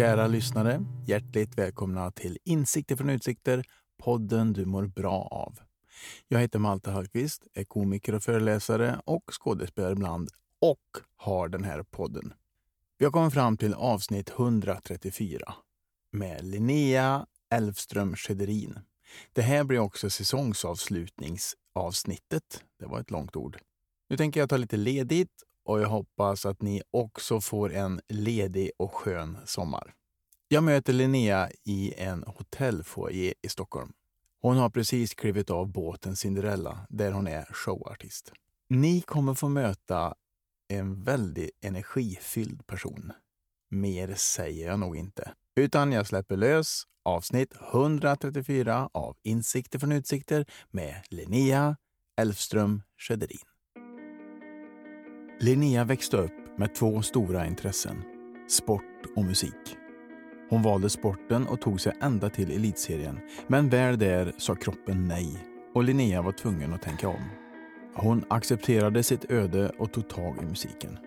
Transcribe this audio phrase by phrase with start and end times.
[0.00, 3.64] Kära lyssnare, hjärtligt välkomna till Insikter från utsikter,
[4.02, 5.58] podden du mår bra av.
[6.28, 10.28] Jag heter Malte Hallqvist, är komiker och föreläsare och skådespelare ibland
[10.60, 10.80] och
[11.16, 12.32] har den här podden.
[12.98, 15.54] Vi har kommit fram till avsnitt 134
[16.12, 18.78] med Linnea Elfström Schederin.
[19.32, 22.64] Det här blir också säsongsavslutningsavsnittet.
[22.78, 23.58] Det var ett långt ord.
[24.08, 28.70] Nu tänker jag ta lite ledigt och jag hoppas att ni också får en ledig
[28.76, 29.94] och skön sommar.
[30.48, 33.92] Jag möter Linnea i en hotellfoyer i Stockholm.
[34.40, 38.32] Hon har precis klivit av båten Cinderella där hon är showartist.
[38.68, 40.14] Ni kommer få möta
[40.68, 43.12] en väldigt energifylld person.
[43.70, 45.32] Mer säger jag nog inte.
[45.56, 51.76] Utan jag släpper lös avsnitt 134 av Insikter från utsikter med Linnea
[52.16, 53.49] Elfström Schederin.
[55.42, 58.02] Linnea växte upp med två stora intressen,
[58.48, 58.82] sport
[59.16, 59.76] och musik.
[60.50, 65.44] Hon valde sporten och tog sig ända till elitserien, men väl där sa kroppen nej
[65.74, 67.24] och Linnea var tvungen att tänka om.
[67.94, 70.98] Hon accepterade sitt öde och tog tag i musiken.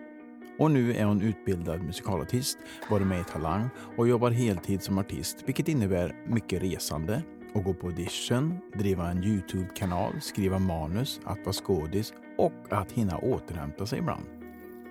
[0.58, 2.58] Och nu är hon utbildad musikalartist,
[2.90, 7.22] varit med i Talang och jobbar heltid som artist, vilket innebär mycket resande,
[7.54, 13.18] att gå på audition, driva en Youtube-kanal, skriva manus, att vara skådis och att hinna
[13.18, 14.24] återhämta sig ibland.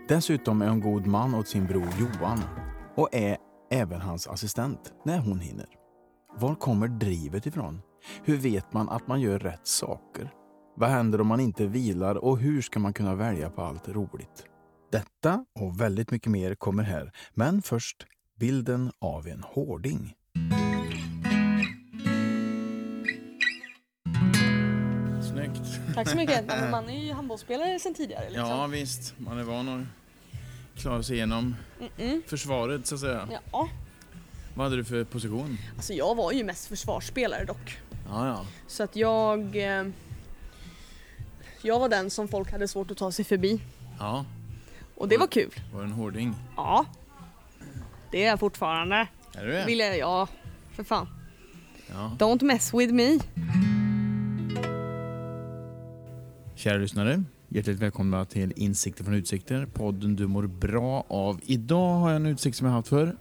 [0.07, 2.39] Dessutom är hon god man åt sin bror Johan
[2.95, 3.37] och är
[3.71, 5.65] även hans assistent när hon hinner.
[6.39, 7.81] Var kommer drivet ifrån?
[8.23, 10.33] Hur vet man att man gör rätt saker?
[10.75, 14.45] Vad händer om man inte vilar och hur ska man kunna välja på allt roligt?
[14.91, 18.05] Detta och väldigt mycket mer kommer här, men först
[18.39, 20.13] bilden av en hårding.
[25.95, 26.45] Tack så mycket.
[26.45, 28.25] Men man är ju handbollsspelare sedan tidigare.
[28.29, 28.49] Liksom.
[28.49, 29.85] Ja visst, man är van att
[30.81, 31.55] klara sig igenom
[31.97, 32.21] Mm-mm.
[32.27, 33.27] försvaret så att säga.
[33.51, 33.69] Ja.
[34.55, 35.57] Vad hade du för position?
[35.75, 37.77] Alltså jag var ju mest försvarsspelare dock.
[38.09, 38.45] Ja, ja.
[38.67, 39.55] Så att jag...
[39.55, 39.85] Eh,
[41.61, 43.61] jag var den som folk hade svårt att ta sig förbi.
[43.99, 44.25] Ja,
[44.95, 45.49] Och det var kul.
[45.73, 46.35] var det en hårding?
[46.57, 46.85] Ja.
[48.11, 49.07] Det är jag fortfarande.
[49.35, 49.65] Är du det?
[49.65, 50.27] Vill jag, ja,
[50.75, 51.07] för fan.
[51.87, 52.15] Ja.
[52.19, 53.19] Don't mess with me.
[56.63, 61.39] Kära lyssnare, hjärtligt välkomna till Insikter från utsikter, podden du mår bra av.
[61.43, 63.17] Idag har jag en utsikt som jag haft för.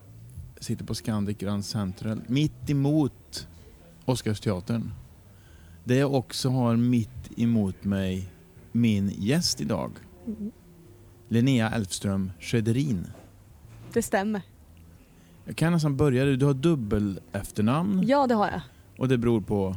[0.54, 3.48] Jag sitter på Scandic Grand Central, mitt emot
[4.04, 4.90] Oscarsteatern.
[5.84, 8.32] Där jag också har mitt emot mig
[8.72, 9.90] min gäst idag.
[11.28, 13.06] Linnea Elfström Schederin.
[13.92, 14.42] Det stämmer.
[15.44, 18.60] Jag kan nästan börja, du har dubbel efternamn Ja, det har jag.
[18.98, 19.76] och det beror på...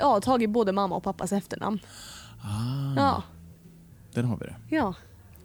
[0.00, 1.78] Har tagit både mamma och pappas efternamn.
[2.42, 3.22] Ah, Ja,
[4.14, 4.56] där har vi det.
[4.76, 4.94] ja,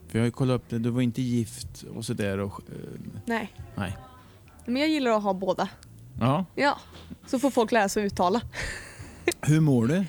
[0.08, 2.62] För jag har ju kollat upp det, du var inte gift och sådär och...
[2.70, 3.54] eh, nej.
[3.76, 3.98] nej.
[4.66, 5.70] Men jag gillar att ha båda.
[6.20, 6.46] Ja.
[6.56, 6.78] Ja,
[7.26, 8.42] så får folk lära sig att uttala.
[9.42, 10.06] Hur mår du?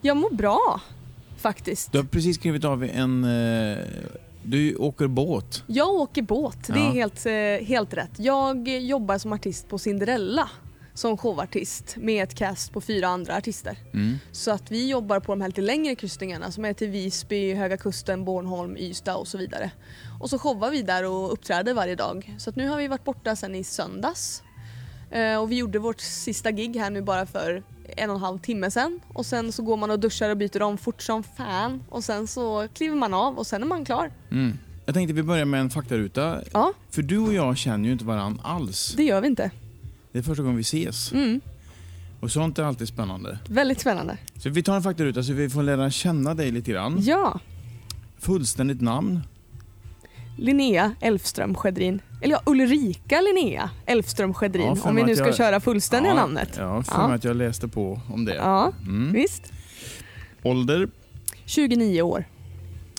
[0.00, 0.80] Jag mår bra,
[1.36, 1.92] faktiskt.
[1.92, 3.24] Du har precis skrivit av en...
[3.24, 3.78] eh,
[4.42, 5.62] Du åker båt.
[5.66, 6.88] Jag åker båt, det Ja.
[6.88, 8.10] är helt, eh, helt rätt.
[8.18, 10.50] Jag jobbar som artist på Cinderella
[10.94, 13.76] som showartist med ett cast på fyra andra artister.
[13.94, 14.18] Mm.
[14.32, 17.76] Så att vi jobbar på de här lite längre kryssningarna som är till Visby, Höga
[17.76, 19.70] Kusten, Bornholm, Ystad och så vidare.
[20.20, 22.34] Och så showar vi där och uppträder varje dag.
[22.38, 24.42] Så att nu har vi varit borta sedan i söndags.
[25.10, 27.62] Eh, och vi gjorde vårt sista gig här nu bara för
[27.96, 29.00] en och en halv timme sedan.
[29.12, 31.82] Och sen så går man och duschar och byter om fort som fan.
[31.88, 34.10] Och sen så kliver man av och sen är man klar.
[34.30, 34.58] Mm.
[34.86, 36.40] Jag tänkte vi börjar med en faktaruta.
[36.52, 38.94] Ja, För du och jag känner ju inte varann alls.
[38.96, 39.50] det gör vi inte.
[40.14, 41.12] Det är första gången vi ses.
[41.12, 41.40] Mm,
[42.20, 43.38] Och sånt är alltid spännande.
[43.48, 44.18] väldigt spännande.
[44.38, 46.96] Så vi tar en faktaruta så vi får lära känna dig lite grann.
[47.00, 47.40] Ja,
[48.18, 49.20] Fullständigt namn.
[50.38, 52.02] Linnea Elfström Schedrin.
[52.22, 54.66] Eller ja, Ulrika Linnea Elfström Schedrin.
[54.84, 56.48] Ja, om vi nu ska jag- köra fullständiga ja, namnet.
[56.58, 57.06] Ja, för Ja.
[57.08, 58.34] mig att jag läste på om det.
[58.34, 59.12] Ja, Mm.
[59.12, 59.52] visst.
[60.42, 60.88] Ålder?
[61.44, 62.24] 29 år.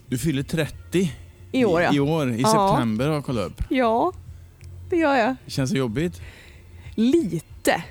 [0.08, 1.12] Du fyller 30
[1.52, 1.94] I år ja.
[1.94, 3.62] I år, i september har jag kollat upp.
[3.70, 4.12] Ja,
[4.90, 5.36] det gör jag.
[5.48, 6.22] Känns det jobbigt?
[6.96, 7.84] Lite.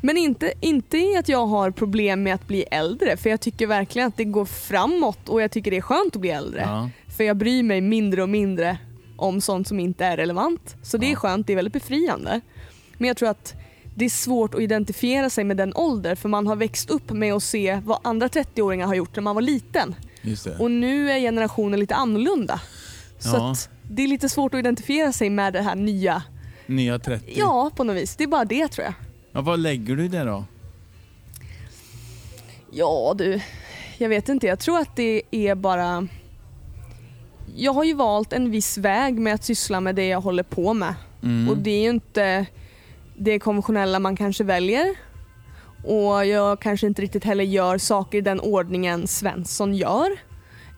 [0.00, 3.66] Men inte, inte i att jag har problem med att bli äldre för jag tycker
[3.66, 6.60] verkligen att det går framåt och jag tycker det är skönt att bli äldre.
[6.60, 6.90] Ja.
[7.16, 8.78] För jag bryr mig mindre och mindre
[9.16, 10.76] om sånt som inte är relevant.
[10.82, 11.16] Så det är Ja.
[11.16, 12.40] skönt, det är väldigt befriande.
[12.98, 13.54] Men jag tror att
[13.94, 17.34] det är svårt att identifiera sig med den ålder för man har växt upp med
[17.34, 19.94] att se vad andra 30-åringar har gjort när man var liten.
[20.60, 22.60] Och nu är generationen lite annorlunda.
[23.18, 23.54] Så Ja.
[23.90, 26.22] det är lite svårt att identifiera sig med det här nya.
[26.66, 27.32] Nya 30.
[27.36, 28.16] Ja, på något vis.
[28.16, 28.94] Det är bara det tror jag.
[29.32, 30.44] Ja, vad lägger du i det då?
[32.70, 33.40] Ja du,
[33.98, 34.46] jag vet inte.
[34.46, 36.08] Jag tror att det är bara...
[37.56, 40.74] Jag har ju valt en viss väg med att syssla med det jag håller på
[40.74, 40.94] med.
[41.22, 41.48] Mm.
[41.48, 42.46] Och det är ju inte
[43.16, 44.94] det konventionella man kanske väljer.
[45.84, 50.10] Och jag kanske inte riktigt heller gör saker i den ordningen Svensson gör.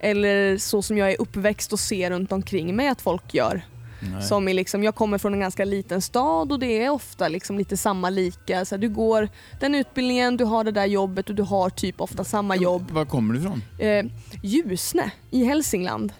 [0.00, 3.62] Eller så som jag är uppväxt och ser runt omkring mig att folk gör.
[4.00, 4.22] Nej.
[4.22, 7.58] Som är liksom, jag kommer från en ganska liten stad och det är ofta liksom
[7.58, 8.64] lite samma lika.
[8.64, 9.28] Så du går
[9.60, 12.90] den utbildningen, du har det där jobbet och du har typ ofta samma jobb.
[12.90, 13.62] Var kommer du ifrån?
[13.78, 14.06] Eh,
[14.42, 16.12] Ljusne i Hälsingland.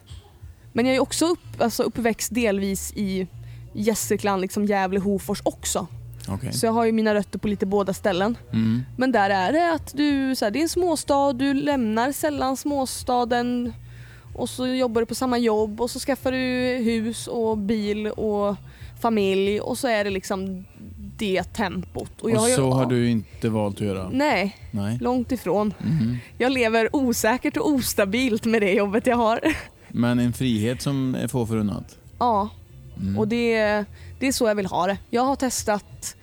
[0.72, 3.26] Men jag är också upp, alltså uppväxt delvis i
[3.72, 5.86] Gästrikland, liksom Gävle, Hofors också.
[6.28, 6.52] Okej.
[6.52, 8.38] Så jag har ju mina rötter på lite båda ställen.
[8.52, 8.82] Mm.
[8.96, 12.56] Men där är det att du, så här, det är en småstad, du lämnar sällan
[12.56, 13.72] småstaden
[14.36, 16.38] och så jobbar du på samma jobb och så skaffar du
[16.84, 18.56] hus och bil och
[19.00, 20.64] familj och så är det liksom
[21.18, 22.22] det tempot.
[22.22, 22.88] Och, ju- så har ja.
[22.88, 24.08] du inte valt att göra?
[24.12, 24.98] Nej, Nej.
[25.00, 25.74] långt ifrån.
[25.78, 26.16] Mhm.
[26.38, 29.40] Jag lever osäkert och ostabilt med det jobbet jag har.
[29.88, 31.96] Men en frihet som är få förunnat?
[32.18, 32.48] Ja,
[33.00, 33.18] Mm.
[33.18, 33.84] och det,
[34.20, 34.98] det är så jag vill ha det.
[35.10, 36.16] Jag har testat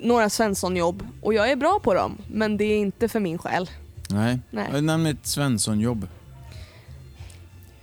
[0.00, 3.70] några Svensson-jobb och jag är bra på dem men det är inte för min själ.
[4.10, 4.38] Nej.
[4.50, 4.82] Nej.
[4.82, 6.06] Nämn ett Svensson-jobb.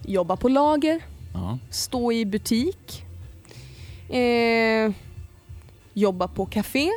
[0.08, 1.02] Jobba på lager,
[1.34, 1.58] Ja.
[1.70, 3.04] stå i butik,
[4.10, 4.92] eh,
[5.94, 6.90] jobba på café,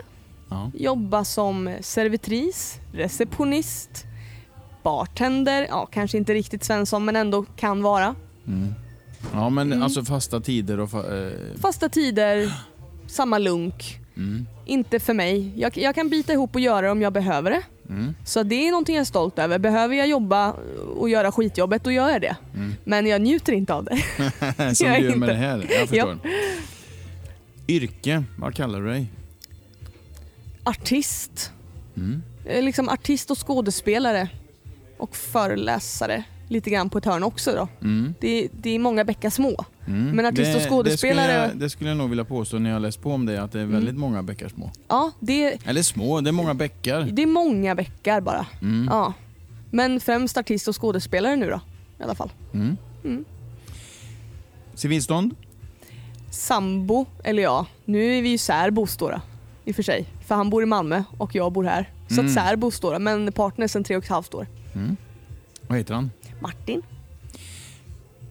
[0.50, 0.70] Ja.
[0.74, 4.04] jobba som servitris, receptionist,
[4.82, 8.14] bartender, ja kanske inte riktigt Svensson men ändå kan vara.
[8.46, 8.74] Mm.
[9.32, 9.82] Ja men Mm.
[9.82, 10.88] alltså fasta tider och...
[10.88, 12.52] Fa- eh, Fasta tider,
[13.06, 13.98] samma lunk.
[14.18, 14.46] Mm.
[14.66, 15.52] Inte för mig.
[15.56, 17.62] Jag, jag kan bita ihop och göra det om jag behöver det.
[17.88, 18.14] Mm.
[18.26, 19.58] Så det är någonting jag är stolt över.
[19.58, 20.52] Behöver jag jobba
[20.96, 22.36] och göra skitjobbet, då gör jag det.
[22.54, 22.74] Mm.
[22.84, 23.96] Men jag njuter inte av det.
[24.74, 25.66] Som Jag du gör med inte- det här.
[25.70, 26.18] Jag förstår.
[27.68, 29.06] Yrke, vad kallar du dig?
[30.64, 31.52] Artist.
[31.96, 32.22] Mm.
[32.46, 34.28] Eh, Liksom artist och skådespelare.
[34.96, 36.24] Och föreläsare.
[36.48, 37.68] Lite grann på ett hörn också då.
[37.86, 38.14] Mm.
[38.20, 39.64] Det, det är många bäckar små.
[39.86, 40.10] Mm.
[40.10, 42.82] Men artist och skådespelare- Det skulle, jag, det skulle jag nog vilja påstå när jag
[42.82, 44.00] läst på om det, att det är väldigt Mm.
[44.00, 44.70] många bäckar små.
[44.88, 47.08] Ja, det, Eller små, det är många bäckar.
[47.12, 48.46] det är många bäckar bara.
[48.62, 48.88] Mm.
[48.90, 49.12] Ja.
[49.70, 51.60] Men främst artist och skådespelare nu då.
[52.00, 52.32] I alla fall.
[52.54, 52.76] Mm.
[53.04, 53.24] Mm.
[54.74, 55.34] Civilstånd?
[56.30, 59.20] Sambo, eller ja, nu är vi ju särbos då.
[59.64, 60.06] I och för sig.
[60.26, 61.90] För han bor i Malmö och jag bor här.
[62.08, 62.26] Så Mm.
[62.26, 64.46] att särbos då, men partner sedan tre och ett halvt år.
[64.74, 64.96] Mm.
[65.68, 66.10] Vad heter han?
[66.40, 66.82] Martin?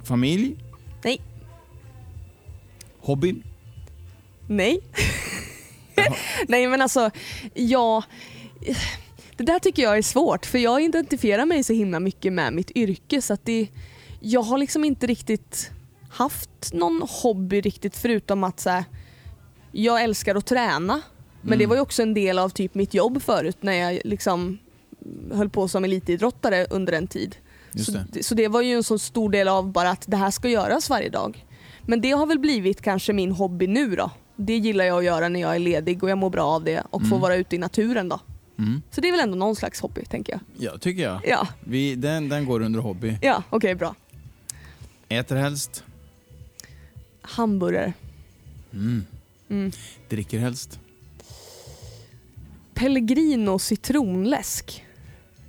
[0.04, 0.56] Familj?
[1.04, 1.21] Nej.
[3.00, 3.36] Hobby?
[4.48, 4.80] Nej.
[6.48, 7.12] Nej men alltså,
[7.54, 8.04] ja.
[9.38, 12.71] Det där tycker jag är svårt för jag identifierar mig så himla mycket med mitt
[12.71, 13.68] yrke så att det,
[14.19, 15.71] jag har liksom inte riktigt
[16.09, 18.83] haft någon hobby riktigt förutom att så här,
[19.71, 21.01] jag älskar att träna.
[21.42, 21.59] Men Mm.
[21.59, 24.57] det var ju också en del av typ mitt jobb förut när jag liksom
[25.31, 27.36] höll på som elitidrottare under en tid.
[27.86, 28.24] Så, det.
[28.24, 30.90] så det var ju en så stor del av bara att det här ska göras
[30.90, 31.46] varje dag.
[31.82, 34.12] Men det har väl blivit kanske min hobby nu då.
[34.36, 36.84] Det gillar jag att göra när jag är ledig och jag mår bra av det
[36.90, 37.20] och får Mm.
[37.22, 38.20] vara ute i naturen då.
[38.60, 38.82] Mm.
[38.92, 40.40] Så det är väl ändå någon slags hobby tänker jag.
[40.58, 41.22] Ja, tycker jag.
[41.28, 43.18] Ja, Vi, den, den går under hobby.
[43.22, 43.96] ja okej bra.
[45.10, 45.84] Äter helst?
[47.22, 47.94] Hamburgare.
[48.74, 49.06] Mm.
[49.50, 49.72] Mm.
[50.10, 50.80] Dricker helst?
[52.74, 54.84] Pellegrino citronläsk.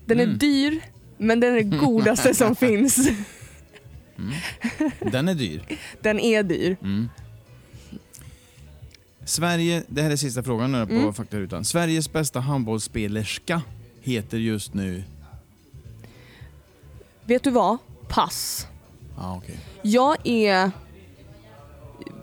[0.07, 0.39] Den är Mm.
[0.39, 0.81] dyr
[1.19, 3.09] men den är det godaste som finns.
[5.01, 5.63] Den är dyr.
[6.01, 6.77] Den är dyr.
[6.83, 7.09] Mm.
[9.25, 11.15] Sverige, det här är sista frågan nu på Mm.
[11.15, 11.65] faktarutan.
[11.65, 13.63] Sveriges bästa handbollsspelerska
[14.01, 15.03] heter just nu...
[17.25, 17.79] Vet du vad?
[18.09, 18.67] Pass.
[19.19, 19.59] Ah, okej.
[19.83, 20.71] Jag är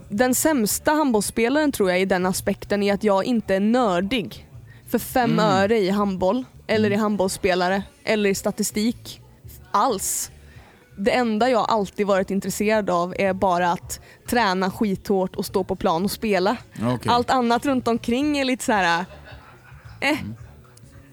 [0.10, 4.48] den sämsta handbollsspelaren tror jag i den aspekten är att jag inte är nördig.
[4.88, 5.46] För fem Mm.
[5.46, 9.22] öre i handboll, eller i handbollsspelare, eller i statistik.
[9.72, 10.32] Alls.
[10.98, 15.76] Det enda jag alltid varit intresserad av är bara att träna skithårt och stå på
[15.76, 16.58] plan och spela.
[16.76, 17.00] Okej.
[17.12, 19.06] Allt annat runt omkring är lite så här.
[20.02, 20.18] Eh.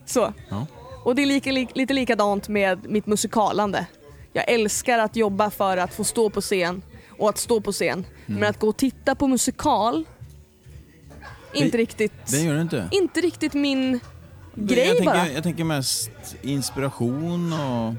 [0.06, 0.32] Så.
[0.48, 0.66] Ja.
[1.04, 3.86] Och det är lika, li, lite likadant med mitt musikalande.
[4.32, 6.82] Jag älskar att jobba för att få stå på scen
[7.18, 8.04] och att stå på scen.
[8.26, 10.04] Men att gå och titta på musikal,
[11.54, 12.88] inte riktigt, Det gör du inte?
[12.90, 14.00] inte riktigt min
[14.54, 15.16] grej jag, bara.
[15.16, 16.10] tänker, jag tänker mest
[16.42, 17.94] inspiration och...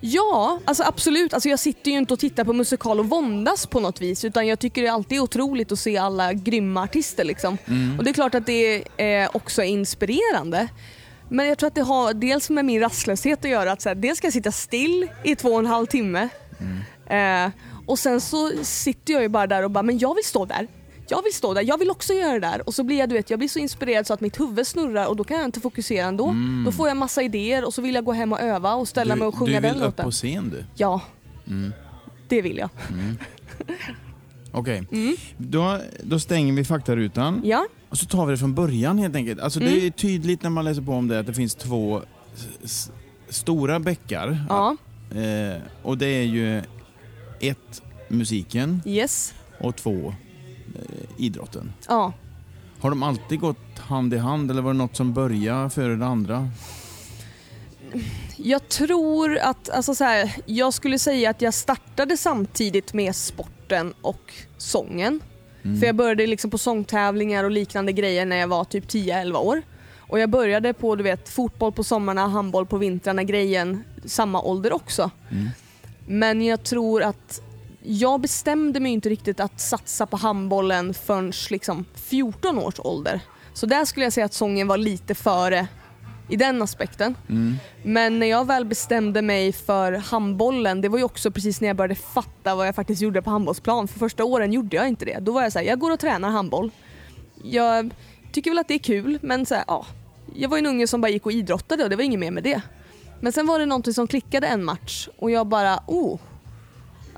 [0.00, 1.34] Ja, alltså absolut.
[1.34, 4.46] Alltså jag sitter ju inte och tittar på musikal och våndas på något vis utan
[4.46, 7.58] jag tycker det alltid är otroligt att se alla grymma artister liksom.
[7.66, 7.98] Mm.
[7.98, 10.68] Och det är klart att det är också inspirerande.
[11.28, 13.96] Men jag tror att det har dels med min rastlöshet att göra att så här,
[13.96, 16.28] dels ska jag sitta still i två och en halv timme
[17.06, 17.50] eh,
[17.86, 20.68] och sen så sitter jag ju bara där och bara, men jag vill stå där.
[21.10, 22.68] Jag vill stå där, jag vill också göra det där.
[22.68, 25.06] Och så blir jag, du vet, jag blir så inspirerad så att mitt huvud snurrar
[25.06, 26.34] och då kan jag inte fokusera ändå.
[26.64, 29.16] Då får jag massa idéer och så vill jag gå hem och öva och ställa
[29.16, 30.04] mig och sjunga du den vill upp låten.
[30.04, 30.64] på scen du.
[30.74, 31.00] Ja,
[31.46, 31.72] Mm.
[32.28, 32.68] det vill jag.
[34.52, 35.16] Okej, Mm.
[35.36, 39.40] då, då stänger vi faktarutan Ja, och så tar vi det från början helt enkelt.
[39.40, 39.72] Alltså, Mm.
[39.74, 42.02] Det är tydligt när man läser på om det att det finns två
[43.28, 44.44] stora bäckar.
[44.48, 44.76] ja,
[45.10, 46.58] Eh, och det är ju
[47.40, 49.34] ett, musiken yes.
[49.60, 50.14] och två,
[51.16, 51.72] idrotten.
[51.88, 52.12] Ja.
[52.80, 56.06] Har de alltid gått hand i hand eller var det något som började före det
[56.06, 56.48] andra?
[58.36, 63.94] Jag tror att, alltså så här, jag skulle säga att jag startade samtidigt med sporten
[64.00, 65.20] och sången.
[65.62, 65.80] Mm.
[65.80, 69.62] För jag började liksom på sångtävlingar och liknande grejer när jag var typ 10-11 år.
[69.96, 74.72] Och jag började på du vet, fotboll på sommarna, handboll på vintrarna grejen samma ålder
[74.72, 75.10] också.
[75.30, 75.48] Mm.
[76.06, 77.40] Men jag tror att
[77.82, 83.20] jag bestämde mig inte riktigt att satsa på handbollen förrän liksom 14 års ålder.
[83.52, 85.68] Så där skulle jag säga att sången var lite före
[86.28, 87.14] i den aspekten.
[87.28, 87.56] Mm.
[87.82, 91.76] Men när jag väl bestämde mig för handbollen, det var ju också precis när jag
[91.76, 93.88] började fatta vad jag faktiskt gjorde på handbollsplan.
[93.88, 95.18] För första åren gjorde jag inte det.
[95.20, 96.70] Då var jag så här, jag går och tränar handboll.
[97.42, 97.94] Jag
[98.32, 99.86] tycker väl att det är kul, men så här, ja.
[100.34, 102.42] Jag var en unge som bara gick och idrottade och det var inget mer med
[102.42, 102.60] det.
[103.20, 106.18] Men sen var det någonting som klickade en match och jag bara, oh.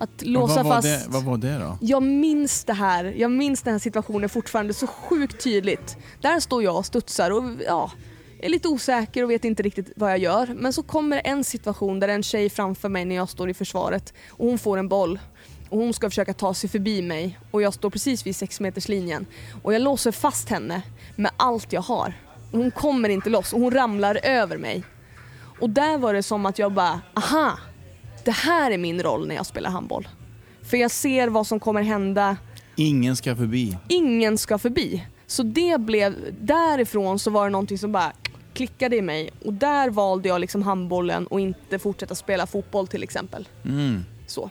[0.01, 0.89] Att låsa vad, fast...
[0.89, 1.79] det, vad var det då?
[1.81, 5.97] Jag minns det här, jag minns den här situationen fortfarande så sjukt tydligt.
[6.21, 7.91] Där står jag och studsar och ja,
[8.43, 10.55] är lite osäker och vet inte riktigt vad jag gör.
[10.57, 14.15] Men så kommer en situation där en tjej framför mig när jag står i försvaret
[14.31, 15.19] och hon får en boll
[15.69, 18.89] och hon ska försöka ta sig förbi mig och jag står precis vid 6 meters
[18.89, 19.27] linjen
[19.63, 20.83] och jag låser fast henne
[21.17, 22.15] med allt jag har.
[22.53, 24.85] Och hon kommer inte loss och hon ramlar över mig.
[25.61, 27.59] Och där var det som att jag bara, aha,
[28.25, 30.09] det här är min roll när jag spelar handboll.
[30.63, 32.37] För jag ser vad som kommer hända
[32.77, 33.79] Ingen ska förbi.
[33.89, 35.07] ingen ska förbi.
[35.27, 38.13] Så det blev, därifrån så var det någonting som bara
[38.55, 43.03] klickade i mig och där valde jag liksom handbollen och inte fortsätta spela fotboll till
[43.03, 43.49] exempel.
[43.65, 44.05] Mm.
[44.27, 44.51] Så.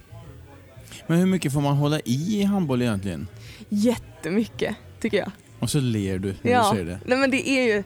[1.07, 3.27] Men hur mycket får man hålla i i handboll egentligen?
[3.69, 5.31] Jättemycket tycker jag.
[5.59, 6.63] Och så ler du när ja.
[6.69, 6.99] du säger det.
[7.05, 7.83] Nej men det är ju,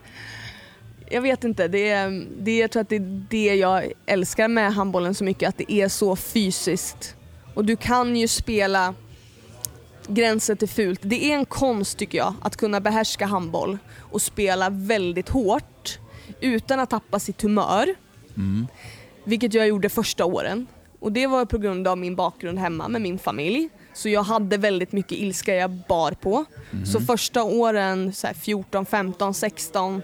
[1.14, 4.74] jag vet inte, det är, det, jag tror att det är det jag älskar med
[4.74, 7.16] handbollen så mycket, att det är så fysiskt.
[7.54, 8.94] Och du kan ju spela
[10.08, 11.00] gränsen till fult.
[11.02, 15.98] Det är en konst tycker jag, att kunna behärska handboll och spela väldigt hårt
[16.40, 17.94] utan att tappa sitt humör.
[18.36, 18.66] Mm.
[19.24, 20.66] Vilket jag gjorde första åren.
[21.00, 23.68] Och det var på grund av min bakgrund hemma med min familj.
[23.92, 26.44] Så jag hade väldigt mycket ilska jag bar på.
[26.86, 30.02] Så första åren, så här 14, 15, 16,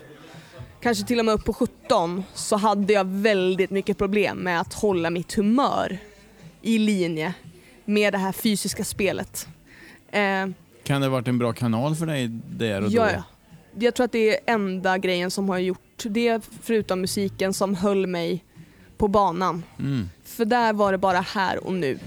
[0.81, 4.75] kanske till och med upp på 17, så hade jag väldigt mycket problem med att
[4.75, 5.99] hålla mitt humör
[6.63, 7.35] i linje
[7.85, 9.49] med det här fysiska spelet.
[10.11, 10.21] Eh,
[10.85, 13.11] Kan det ha varit en bra kanal för dig där och ja, då?
[13.11, 13.23] ja.
[13.79, 18.07] Jag tror att det är enda grejen som har gjort det, förutom musiken, som höll
[18.07, 18.45] mig
[18.97, 19.63] på banan.
[19.79, 20.11] Mm.
[20.25, 21.99] För där var det bara här och nu.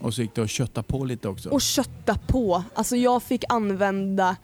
[0.00, 1.48] Och så gick det att kötta på lite också?
[1.50, 2.64] Och kötta på.
[2.74, 4.36] Alltså jag fick använda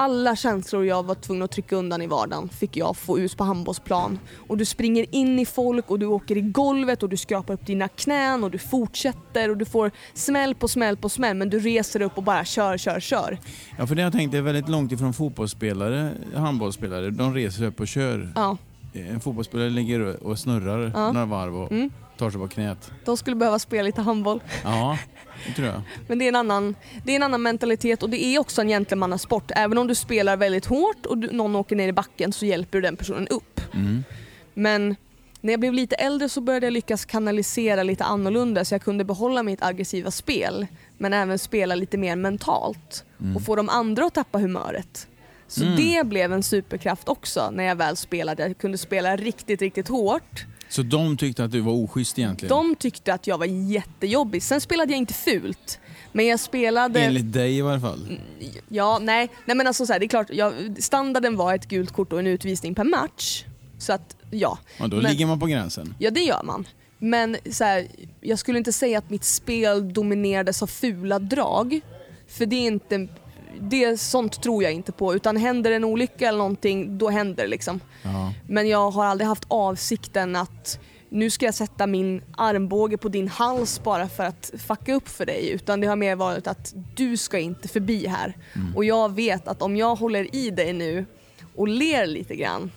[0.00, 3.44] alla känslor jag var tvungen att trycka undan i vardagen fick jag få ut på
[3.44, 4.18] handbollsplan.
[4.48, 7.66] Och du springer in i folk och du åker i golvet och du skrapar upp
[7.66, 11.58] dina knän och du fortsätter och du får smäll på smäll på smäll men du
[11.58, 13.38] reser upp och bara kör, kör, kör.
[13.78, 17.10] Ja, för det jag tänkte är väldigt långt ifrån fotbollsspelare, handbollsspelare.
[17.10, 18.32] De reser upp och kör.
[18.34, 18.56] Ja,
[18.92, 21.12] En fotbollsspelare ligger och snurrar Ja.
[21.12, 21.90] några varv och Mm.
[22.20, 22.90] Tar sig på knät.
[23.04, 24.42] de skulle behöva spela lite handboll.
[24.64, 24.98] Ja,
[25.46, 25.82] det tror jag.
[26.08, 26.74] Men det är, en annan,
[27.04, 29.50] det är en annan mentalitet och det är också en gentlemannasport.
[29.56, 32.78] Även om du spelar väldigt hårt och du, någon åker ner i backen så hjälper
[32.78, 33.60] du den personen upp.
[33.74, 34.04] Mm.
[34.54, 34.96] Men
[35.40, 39.04] när jag blev lite äldre så började jag lyckas kanalisera lite annorlunda så jag kunde
[39.04, 40.66] behålla mitt aggressiva spel
[40.98, 43.04] men även spela lite mer mentalt
[43.36, 45.06] och få de andra att tappa humöret.
[45.48, 45.76] Så Mm.
[45.76, 48.42] det blev en superkraft också när jag väl spelade.
[48.46, 50.44] Jag kunde spela riktigt, riktigt hårt.
[50.70, 52.48] Så de tyckte att du var oschysst egentligen?
[52.48, 54.42] De tyckte att jag var jättejobbig.
[54.42, 55.78] Sen spelade jag inte fult.
[56.12, 57.00] Men jag spelade...
[57.00, 58.18] Enligt dig i varje fall?
[58.68, 59.28] Ja, nej.
[59.46, 62.18] Nej men alltså så här, det är klart, jag, standarden var ett gult kort och
[62.18, 63.44] en utvisning per match.
[63.78, 64.58] Så att, ja.
[64.78, 65.94] Ja, då Men- ligger man på gränsen.
[65.98, 66.66] Ja det gör man.
[66.98, 67.86] Men så här,
[68.20, 71.80] jag skulle inte säga att mitt spel dominerades av fula drag.
[72.28, 73.08] För det är inte,
[73.60, 75.14] det, sånt tror jag inte på.
[75.14, 77.80] Utan händer en olycka eller någonting, då händer det liksom.
[78.02, 78.32] Ja.
[78.48, 83.28] Men jag har aldrig haft avsikten att nu ska jag sätta min armbåge på din
[83.28, 85.50] hals bara för att fucka upp för dig.
[85.50, 88.36] Utan det har mer varit att du ska inte förbi här.
[88.76, 91.06] Och jag vet att om jag håller i dig nu
[91.56, 92.70] och ler lite grann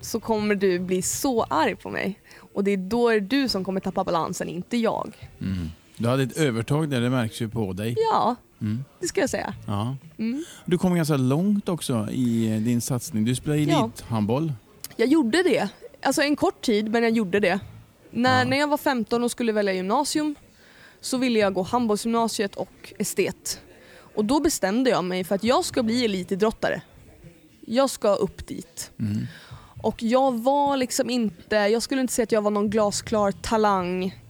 [0.00, 2.20] så kommer du bli så arg på mig.
[2.54, 5.30] Och det är då är du som kommer tappa balansen, inte jag.
[5.40, 5.68] Mm.
[5.96, 7.94] Du hade ett övertag där, det märks ju på dig.
[8.12, 8.84] Ja, Mm.
[9.00, 9.54] det ska jag säga.
[9.66, 9.96] Ja.
[10.18, 10.44] Mm.
[10.64, 13.24] Du kom ganska långt också i din satsning.
[13.24, 13.84] Du spelar Ja.
[13.84, 14.52] elithandboll.
[14.96, 15.68] Jag gjorde det.
[16.02, 17.60] Alltså en kort tid, men jag gjorde det.
[18.10, 18.44] När, Ja.
[18.44, 20.34] när jag var 15 och skulle välja gymnasium
[21.00, 23.60] så ville jag gå handbollsgymnasiet och estet.
[24.14, 26.82] Och då bestämde jag mig för att jag ska bli elitidrottare.
[27.66, 28.90] Jag ska upp dit.
[28.98, 29.26] Mm.
[29.82, 34.21] Och jag var liksom inte, jag skulle inte säga att jag var någon glasklar talang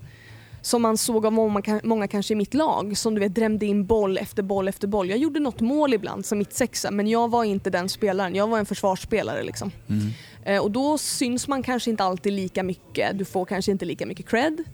[0.63, 3.87] som man såg av många, många kanske i mitt lag som du vet drämde in
[3.87, 5.11] boll efter boll efter boll.
[5.11, 8.35] Jag gjorde något mål ibland som mitt sexa men jag var inte den spelaren.
[8.35, 9.71] Jag var en försvarsspelare liksom.
[9.89, 10.09] Mm.
[10.45, 13.19] Eh, och då syns man kanske inte alltid lika mycket.
[13.19, 14.65] Du får kanske inte lika mycket cred.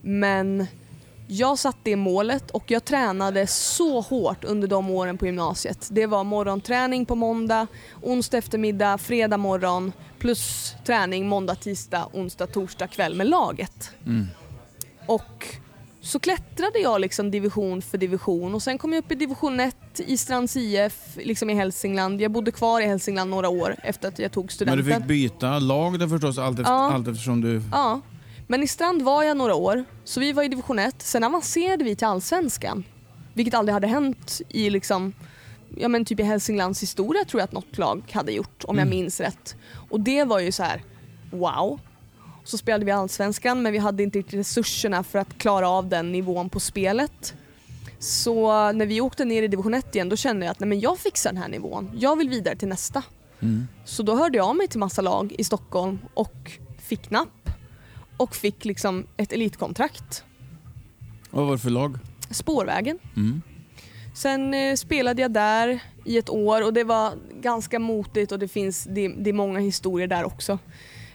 [0.00, 0.66] Men
[1.26, 5.88] jag satte det målet och jag tränade så hårt under de åren på gymnasiet.
[5.90, 7.66] Det var morgonträning på måndag,
[8.02, 13.90] onsdag eftermiddag, fredag morgon plus träning måndag, tisdag, onsdag, torsdag kväll med laget.
[14.06, 14.26] Mm.
[15.06, 15.46] Och
[16.00, 19.76] så klättrade jag liksom division för division och sen kom jag upp i division 1
[19.96, 22.20] i Strands IF liksom i Hälsingland.
[22.20, 24.84] Jag bodde kvar i Hälsingland några år efter att jag tog Men studenten.
[24.86, 26.92] du fick byta lag då förstås allt, efter, Ja.
[26.92, 27.62] allt eftersom du...
[27.72, 28.00] Ja,
[28.46, 30.94] men i Strand var jag några år, så vi var i division 1.
[31.02, 32.84] Sen avancerade vi till allsvenskan.
[33.34, 35.12] Vilket aldrig hade hänt i liksom,
[35.76, 38.86] ja men typ i Hälsinglands historia tror jag att något lag hade gjort om jag
[38.86, 38.98] Mm.
[38.98, 39.56] minns rätt.
[39.90, 40.82] Och det var ju så här:
[41.30, 41.80] wow.
[42.44, 46.12] Så spelade vi allsvenskan men vi hade inte riktigt resurserna för att klara av den
[46.12, 47.34] nivån på spelet.
[47.98, 50.80] Så när vi åkte ner i division 1 igen då kände jag att nej men
[50.80, 51.90] jag fixar den här nivån.
[51.94, 53.02] Jag vill vidare till nästa.
[53.40, 53.68] Mm.
[53.84, 57.50] Så då hörde jag av mig till massa lag i Stockholm och fick napp.
[58.16, 60.24] Och fick liksom ett elitkontrakt.
[61.30, 61.98] Vad var det för lag?
[62.30, 62.98] Spårvägen.
[63.16, 63.42] Mm.
[64.14, 68.48] Sen eh, spelade jag där i ett år och det var ganska motigt och det
[68.48, 70.58] finns det, det är många historier där också.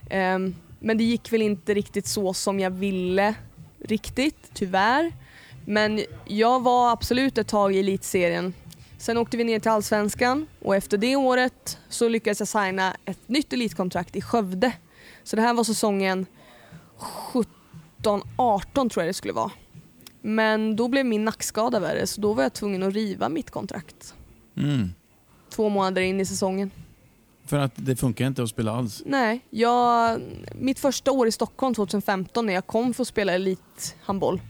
[0.09, 3.35] Ehm, men det gick väl inte riktigt så som jag ville
[3.79, 5.13] riktigt, tyvärr.
[5.65, 8.53] Men jag var absolut ett tag i elitserien.
[8.97, 13.29] Sen åkte vi ner till Allsvenskan och efter det året så lyckades jag signa ett
[13.29, 14.73] nytt elitkontrakt i Skövde.
[15.23, 16.25] Så det här var säsongen
[18.05, 19.51] 17-18 tror jag det skulle vara.
[20.21, 24.13] Men då blev min nackskada värre så då var jag tvungen att riva mitt kontrakt.
[24.57, 24.89] Mm.
[25.49, 26.71] Två månader in i säsongen.
[27.49, 29.03] För att det funkar inte att spela alls.
[29.05, 30.21] Nej, jag,
[30.55, 34.41] mitt första år i Stockholm 2015 när jag kom för att spela elithandboll.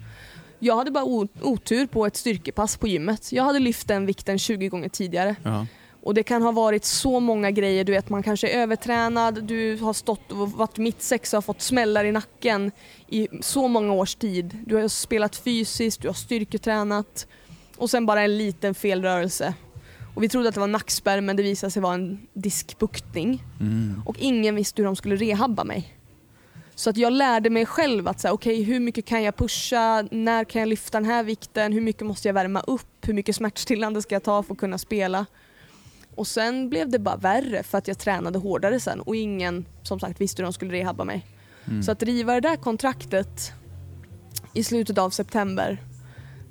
[0.59, 1.03] Jag hade bara
[1.41, 3.31] otur på ett styrkepass på gymmet.
[3.31, 5.35] Jag hade lyft den vikten 20 gånger tidigare.
[5.43, 5.65] Ja.
[6.03, 9.77] Och det kan ha varit så många grejer, du vet man kanske är övertränad, du
[9.77, 12.71] har stått och varit mittsexa och har fått smällar i nacken
[13.07, 14.57] i så många års tid.
[14.65, 17.27] Du har spelat fysiskt, du har styrketränat
[17.77, 19.53] och sen bara en liten felrörelse.
[20.19, 23.43] Och vi trodde att det var nackspärr men det visade sig vara en diskbuktning.
[23.59, 24.01] Mm.
[24.05, 25.97] Och ingen visste hur de skulle rehabba mig.
[26.75, 30.43] Så att jag lärde mig själv att säga, okej hur mycket kan jag pusha, när
[30.43, 34.01] kan jag lyfta den här vikten, hur mycket måste jag värma upp, hur mycket smärtstillande
[34.01, 35.25] ska jag ta för att kunna spela.
[36.15, 39.99] Och sen blev det bara värre för att jag tränade hårdare sen och ingen som
[39.99, 41.25] sagt visste hur de skulle rehabba mig.
[41.67, 41.83] Mm.
[41.83, 43.51] Så att riva det där kontraktet
[44.53, 45.83] i slutet av september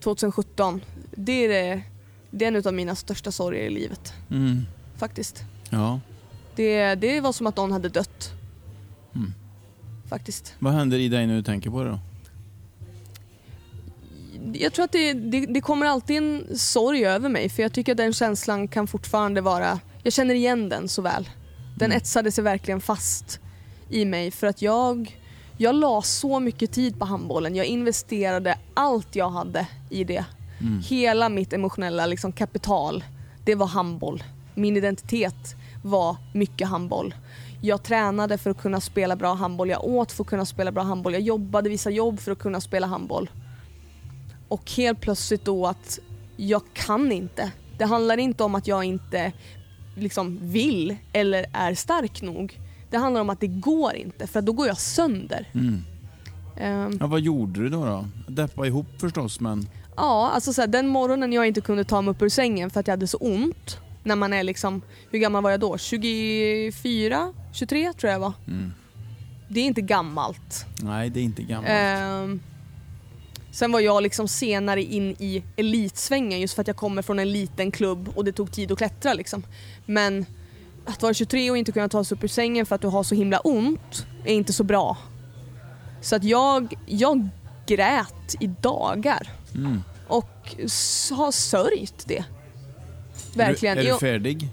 [0.00, 1.83] 2017, det är, det,
[2.30, 4.12] det är en av mina största sorger i livet.
[4.30, 4.66] Mm.
[4.96, 5.42] Faktiskt.
[5.70, 6.00] Ja.
[6.56, 8.30] Det, det var som att någon hade dött.
[9.14, 9.32] Mm.
[10.08, 10.54] Faktiskt.
[10.58, 11.98] Vad händer i dig när du tänker på det då?
[14.54, 17.92] Jag tror att det, det, det kommer alltid en sorg över mig för jag tycker
[17.92, 21.28] att den känslan kan fortfarande vara, jag känner igen den så väl.
[21.76, 21.96] Den Mm.
[21.96, 23.40] etsade sig verkligen fast
[23.90, 25.18] i mig för att jag,
[25.56, 27.56] jag la så mycket tid på handbollen.
[27.56, 30.24] Jag investerade allt jag hade i det.
[30.61, 30.81] Mm.
[30.81, 33.05] Hela mitt emotionella liksom, kapital,
[33.44, 34.23] det var handboll.
[34.55, 37.14] Min identitet var mycket handboll.
[37.61, 40.83] Jag tränade för att kunna spela bra handboll, jag åt för att kunna spela bra
[40.83, 43.31] handboll, jag jobbade vissa jobb för att kunna spela handboll.
[44.49, 45.99] Och helt plötsligt då att
[46.37, 47.53] jag kan inte.
[47.79, 49.33] Det handlar inte om att jag inte
[49.97, 52.61] liksom vill eller är stark nog.
[52.90, 55.49] Det handlar om att det går inte för då går jag sönder.
[55.55, 55.85] Mm.
[56.57, 57.85] Ehm, Ja, vad gjorde du då?
[57.85, 58.05] då?
[58.29, 59.68] Deppa ihop förstås, men...
[59.98, 62.80] Ja, alltså så här, den morgonen jag inte kunde ta mig upp ur sängen för
[62.80, 63.78] att jag hade så ont.
[64.02, 65.78] När man är liksom, hur gammal var jag då?
[65.78, 67.32] 24?
[67.52, 68.32] 23 tror jag var.
[68.46, 68.72] Mm.
[69.48, 70.66] Det är inte gammalt.
[70.82, 71.68] Nej, det är inte gammalt.
[71.70, 72.40] Ehm,
[73.52, 77.32] sen var jag liksom senare in i elitsvängen just för att jag kommer från en
[77.32, 79.42] liten klubb och det tog tid att klättra liksom.
[79.87, 80.26] Men
[80.87, 83.02] att vara 23 och inte kunna ta sig upp ur sängen för att du har
[83.02, 84.96] så himla ont är inte så bra.
[86.00, 87.28] Så att jag, jag
[87.66, 89.82] grät i dagar Mm.
[90.06, 90.54] och
[91.11, 92.24] har sörjt det.
[93.34, 93.78] Verkligen.
[93.78, 94.48] Är du, är du färdig?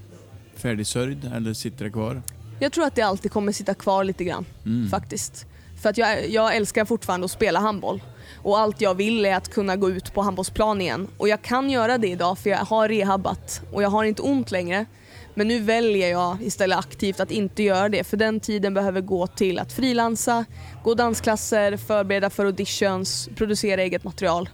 [0.55, 2.21] Färdigsörjd eller sitter det kvar?
[2.59, 4.89] jag tror att det alltid kommer sitta kvar lite grann Mm.
[4.89, 5.45] faktiskt.
[5.81, 8.03] För att jag, jag älskar fortfarande att spela handboll.
[8.43, 11.07] Och allt jag vill är att kunna gå ut på handbollsplan igen.
[11.17, 14.51] Och jag kan göra det idag för jag har rehabbat och jag har inte ont
[14.51, 14.85] längre.
[15.33, 19.27] Men nu väljer jag istället aktivt att inte göra det för den tiden behöver gå
[19.27, 20.45] till att frilansa,
[20.83, 24.49] gå dansklasser, förbereda för auditions, producera eget material.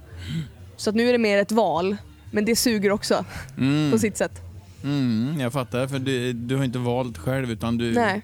[0.78, 1.98] Så att nu är det mer ett val,
[2.32, 3.26] men det suger också
[3.58, 3.92] Mm.
[3.92, 4.42] på sitt sätt.
[4.84, 8.22] Mm, jag fattar, för du, du har inte valt själv utan du, Nej.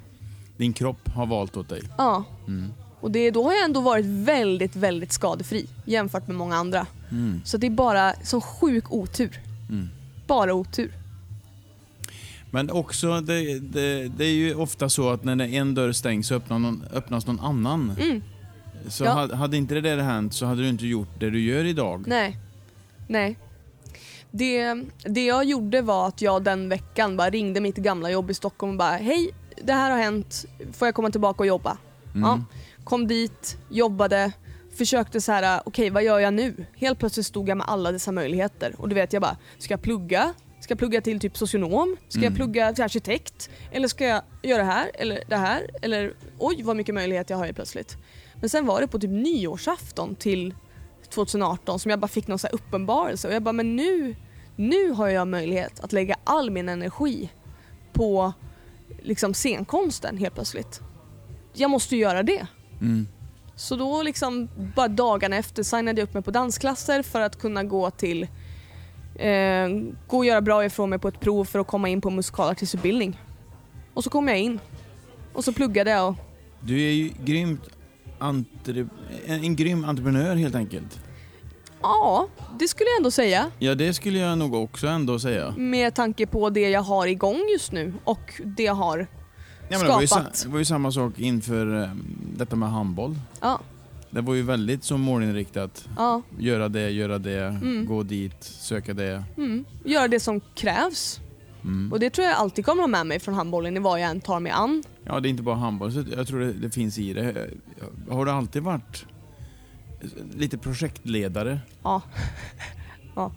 [0.57, 1.81] din kropp har valt åt dig.
[1.97, 2.23] Ja.
[2.47, 2.71] Mm.
[2.99, 6.86] Och det, då har jag ändå varit väldigt, väldigt skadefri jämfört med många andra.
[7.12, 7.41] Mm.
[7.45, 9.39] Så det är bara sån sjuk otur.
[9.69, 9.89] Mm.
[10.27, 10.91] Bara otur.
[12.51, 16.36] Men också, det, det, det är ju ofta så att när en dörr stängs så
[16.36, 17.95] öppnar någon, öppnas någon annan.
[17.99, 18.21] Mm.
[18.88, 19.12] Så Ja.
[19.12, 22.04] hade, hade inte det där hänt så hade du inte gjort det du gör idag.
[22.08, 22.38] Nej.
[23.08, 23.38] Nej.
[24.32, 24.74] Det,
[25.06, 28.72] det jag gjorde var att jag den veckan bara ringde mitt gamla jobb i Stockholm
[28.72, 29.32] och bara Hej,
[29.63, 30.46] det här har hänt.
[30.74, 31.78] Får jag komma tillbaka och jobba?
[32.16, 32.22] Mm.
[32.30, 32.42] Ja.
[32.84, 34.32] Kom dit, jobbade,
[34.78, 36.66] försökte så här, okej vad gör jag nu?
[36.76, 39.82] Helt plötsligt stod jag med alla dessa möjligheter och du vet jag bara, ska jag
[39.82, 40.34] plugga?
[40.60, 41.98] Ska jag plugga till typ socionom?
[42.10, 42.36] Ska jag Mm.
[42.36, 43.50] plugga till arkitekt?
[43.72, 45.70] Eller ska jag göra det här eller det här?
[45.82, 47.98] Eller oj vad mycket möjligheter jag har helt plötsligt.
[48.39, 50.56] Men sen var det på typ nyårsafton till
[51.10, 54.15] 2018 som jag bara fick någon så uppenbarelse och jag bara men nu,
[54.56, 57.30] nu har jag möjlighet att lägga all min energi
[57.93, 58.34] på
[59.02, 60.82] liksom scenkonsten helt plötsligt.
[61.54, 62.47] Jag måste ju göra det.
[62.82, 63.08] Mm.
[63.56, 67.63] Så då liksom bara dagarna efter signade jag upp mig på dansklasser för att kunna
[67.63, 68.23] gå till
[69.15, 69.67] eh,
[70.08, 73.21] gå och göra bra ifrån mig på ett prov för att komma in på musikalartistutbildning.
[73.93, 74.60] Och så kom jag in.
[75.34, 76.15] Och så pluggade jag och
[76.60, 77.77] Du är ju grymt
[78.19, 78.88] entre,
[79.25, 80.99] en, en grym entreprenör helt enkelt.
[81.82, 82.27] ja,
[82.60, 83.51] det skulle jag ändå säga.
[83.60, 85.53] Ja, det skulle jag nog också ändå säga.
[85.58, 89.08] Med tanke på det jag har igång just nu och det jag har
[89.69, 90.41] Ja, men det, var ju, sa- skapat.
[90.45, 91.89] det var ju samma sak inför eh,
[92.38, 93.15] detta med handboll.
[93.41, 93.60] Ja,
[94.10, 95.88] Det var ju väldigt så målinriktat.
[95.97, 97.86] ja, Göra det, göra det, Mm.
[97.86, 99.23] gå dit, söka det.
[99.38, 99.65] mm.
[99.86, 101.19] Göra det som krävs.
[101.67, 101.91] Mm.
[101.91, 104.21] Och det tror jag alltid kommer ha med mig från handbollen i vad jag än
[104.21, 104.84] tar mig an.
[105.06, 107.47] Ja, det är inte bara handboll, så jag tror det, det finns i det.
[108.10, 109.06] Har du alltid varit
[110.36, 111.60] lite projektledare?
[111.84, 112.01] Ja,
[113.15, 113.32] Ja.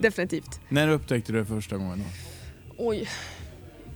[0.00, 0.60] definitivt.
[0.68, 2.04] När upptäckte du det första gången då?
[2.78, 3.08] Oj.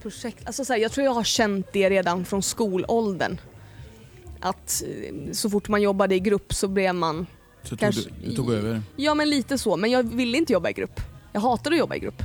[0.02, 0.46] Projekt.
[0.46, 3.40] Alltså så här, jag tror jag har känt det redan från skolåldern.
[4.40, 7.26] Att eh, så fort man jobbade i grupp så blev man...
[7.62, 8.82] Så tog Kanske- du, du tog över?
[8.96, 11.00] Ja men lite så, men jag ville inte jobba i grupp.
[11.32, 12.22] Jag hatade att jobba i grupp.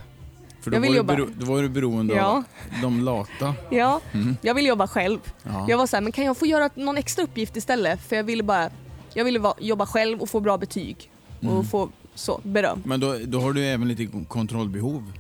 [0.64, 1.16] För då Jag vill var, du jobba.
[1.16, 2.26] bero, då var du beroende Ja.
[2.26, 2.44] av
[2.82, 3.56] de lata.
[3.70, 4.38] Ja, Mm.
[4.42, 5.20] jag vill jobba själv.
[5.44, 5.66] Ja.
[5.70, 8.02] Jag var så här, men kan jag få göra någon extra uppgift istället?
[8.02, 8.70] För jag ville bara...
[9.14, 11.10] Jag ville vara, jobba själv och få bra betyg.
[11.40, 11.64] Och Mm.
[11.64, 12.82] få så, beröm.
[12.86, 15.12] Men då, då har du även lite kontrollbehov?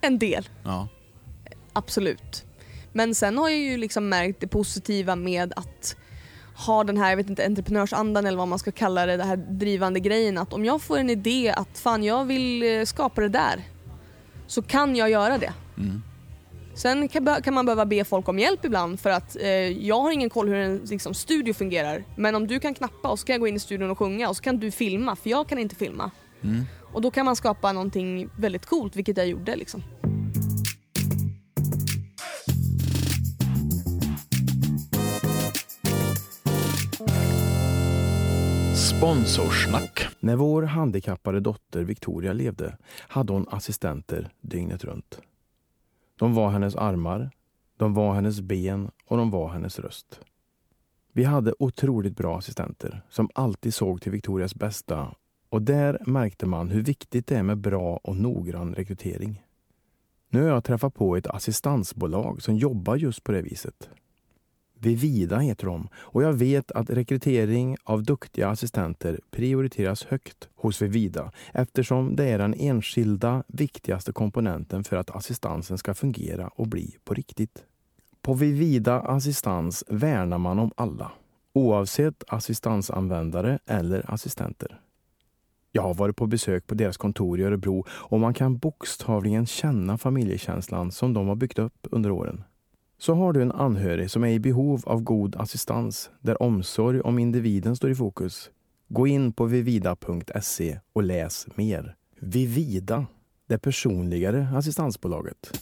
[0.00, 0.48] En del.
[0.64, 0.88] Ja.
[1.72, 2.44] Absolut.
[2.92, 5.96] Men sen har jag ju liksom märkt det positiva med att
[6.66, 9.36] ha den här, jag vet inte, entreprenörsandan eller vad man ska kalla det, den här
[9.36, 13.28] drivande grejen att om jag får en idé att fan jag vill eh, skapa det
[13.28, 13.60] där
[14.52, 15.52] så kan jag göra det.
[15.78, 16.02] Mm.
[16.74, 19.48] Sen kan, man behöva be folk om hjälp ibland för att eh,
[19.86, 22.04] jag har ingen koll hur en liksom, studio fungerar.
[22.16, 24.28] Men om du kan knappa och så kan jag gå in i studion och sjunga
[24.28, 26.10] och så kan du filma för jag kan inte filma.
[26.42, 26.64] Mm.
[26.92, 29.82] Och då kan man skapa någonting väldigt coolt vilket jag gjorde liksom.
[39.02, 40.06] Sponsorsnack.
[40.20, 45.20] När vår handikappade dotter Victoria levde hade hon assistenter dygnet runt.
[46.18, 47.30] De var hennes armar,
[47.76, 50.20] de var hennes ben och de var hennes röst.
[51.12, 55.14] Vi hade otroligt bra assistenter som alltid såg till Victorias bästa
[55.48, 59.42] och där märkte man hur viktigt det är med bra och noggrann rekrytering.
[60.28, 63.90] Nu har jag träffat på ett assistansbolag som jobbar just på det viset.
[64.82, 71.32] Vivida heter de och jag vet att rekrytering av duktiga assistenter prioriteras högt hos Vivida
[71.52, 77.14] eftersom det är den enskilda viktigaste komponenten för att assistansen ska fungera och bli på
[77.14, 77.64] riktigt.
[78.22, 81.12] På Vivida Assistans värnar man om alla,
[81.52, 84.80] oavsett assistansanvändare eller assistenter.
[85.72, 89.98] Jag har varit på besök på deras kontor i Örebro och man kan bokstavligen känna
[89.98, 92.44] familjekänslan som de har byggt upp under åren.
[93.02, 97.18] Så har du en anhörig som är i behov av god assistans där omsorg om
[97.18, 98.50] individen står i fokus.
[98.88, 101.96] Gå in på vivida.se och läs mer.
[102.20, 103.06] Vivida,
[103.48, 105.52] det personligare assistansbolaget.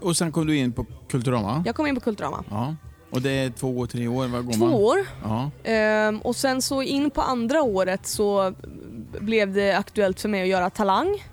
[0.00, 1.62] Och sen kom du in på Kulturama?
[1.66, 2.44] Jag kom in på Kulturama.
[2.50, 2.76] Ja.
[3.12, 4.74] Och det är två, tre år, vad går Två man?
[4.74, 4.98] år.
[5.22, 5.50] Ja.
[5.64, 8.54] Ehm, och sen så in på andra året så
[9.20, 11.24] blev det aktuellt för mig att göra Talang.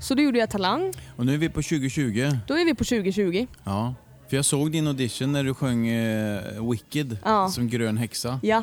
[0.00, 0.92] Så då gjorde jag Talang.
[1.16, 2.30] Och nu är vi på 2020.
[2.46, 3.46] Då är vi på 2020.
[3.64, 3.94] Ja.
[4.28, 7.48] För jag såg din audition när du sjöng eh, Wicked Ja.
[7.48, 8.40] som grön häxa.
[8.42, 8.62] Ja,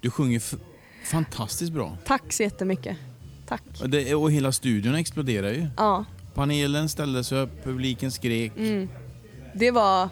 [0.00, 0.42] Du sjunger
[1.04, 1.96] Fantastiskt bra.
[2.04, 2.96] Tack så jättemycket.
[3.48, 3.62] Tack.
[3.82, 5.66] Och, det, och hela studion exploderar ju.
[5.76, 6.04] Ja.
[6.34, 8.52] Panelen ställde sig upp, publiken skrek.
[8.56, 8.88] Mm.
[9.54, 10.08] Det var,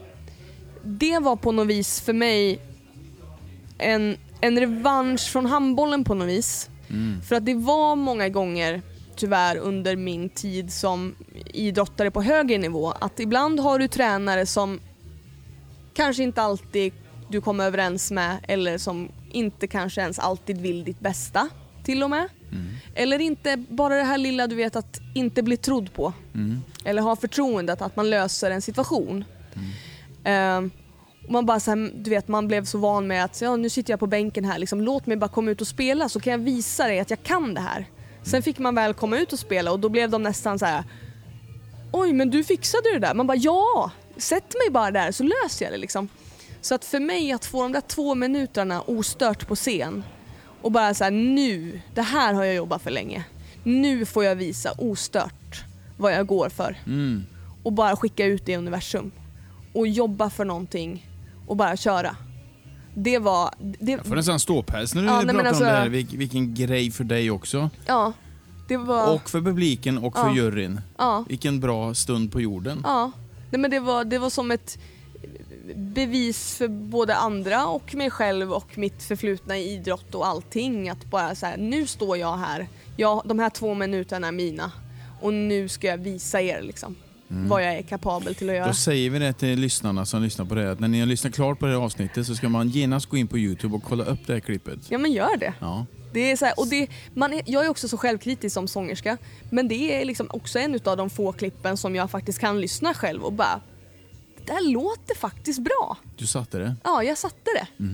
[0.82, 2.60] det var på något vis för mig
[3.78, 6.70] en, en revansch från handbollen på något vis.
[6.90, 7.22] Mm.
[7.22, 8.82] För att det var många gånger
[9.16, 11.14] tyvärr under min tid som
[11.46, 14.80] idrottare på högre nivå att ibland har du tränare som
[15.94, 16.92] kanske inte alltid
[17.28, 21.48] du kommer överens med eller som inte kanske ens alltid vill ditt bästa
[21.84, 22.28] till och med.
[22.52, 22.66] Mm.
[22.94, 26.12] Eller inte bara det här lilla du vet att inte bli trodd på.
[26.34, 26.60] Mm.
[26.84, 29.24] Eller ha förtroendet att man löser en situation.
[31.26, 33.70] Och man bara så här, du vet, man blev så van med att ja, nu
[33.70, 36.30] sitter jag på bänken här, liksom, låt mig bara komma ut och spela så kan
[36.30, 37.86] jag visa dig att jag kan det här.
[38.22, 40.84] Sen fick man väl komma ut och spela och då blev de nästan så här.
[41.92, 43.14] Oj, men du fixade det där.
[43.14, 46.08] Man bara ja, sätt mig bara där så löser jag det liksom.
[46.60, 50.04] Så att för mig att få de där två minuterna ostört på scen
[50.62, 53.24] och bara så här, nu, det här har jag jobbat för länge.
[53.64, 55.64] Nu får jag visa ostört
[55.96, 57.24] vad jag går för Mm.
[57.62, 59.10] och bara skicka ut det i universum.
[59.72, 61.06] Och jobba för någonting
[61.46, 62.16] och bara köra.
[62.94, 63.54] Det var...
[63.58, 65.88] Det, Jag får nästan ståpäls när du Ja, pratar alltså- om det här.
[65.88, 67.70] Vilk, vilken grej för dig också.
[67.86, 68.12] ja,
[68.68, 69.14] det var...
[69.14, 70.34] Och för publiken och för Ja.
[70.34, 70.80] juryn.
[70.98, 72.80] ja, Vilken bra stund på jorden.
[72.84, 73.12] ja.
[73.50, 74.78] Nej, men det, var, det var som ett
[75.76, 80.88] bevis för både andra och mig själv och mitt förflutna i idrott och allting.
[80.90, 82.68] Att bara så här, nu står jag här.
[82.96, 84.72] Jag, de här två minuterna är mina.
[85.20, 86.96] Och nu ska jag visa er liksom
[87.32, 88.66] vad jag är kapabel till att göra.
[88.66, 91.06] Då säger vi det till lyssnarna som lyssnar på det här, att när ni har
[91.06, 93.82] lyssnat klart på det här avsnittet så ska man genast gå in på Youtube och
[93.82, 94.78] kolla upp det här klippet.
[94.88, 95.54] Ja men gör det.
[95.60, 95.86] Ja.
[96.12, 99.18] Det är så här, och det, man är, jag är också så självkritisk som sångerska
[99.50, 102.94] men det är liksom också en av de få klippen som jag faktiskt kan lyssna
[102.94, 103.60] själv och bara
[104.36, 105.96] det där låter faktiskt bra.
[106.16, 106.76] Du satte det.
[106.84, 107.84] Ja, jag satte det.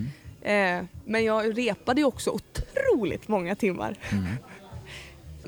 [0.53, 3.99] Eh, men jag repade ju också otroligt många timmar.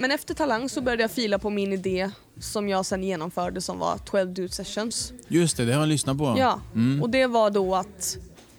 [0.00, 3.78] Men efter Talang så började jag fila på min idé som jag sen genomförde som
[3.78, 5.12] var 12 Dude Sessions.
[5.28, 6.34] Just det, det har jag lyssnat på.
[6.38, 7.02] Ja, Mm.
[7.02, 8.16] och det var då att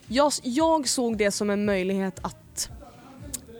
[0.08, 2.69] jag, jag såg det som en möjlighet att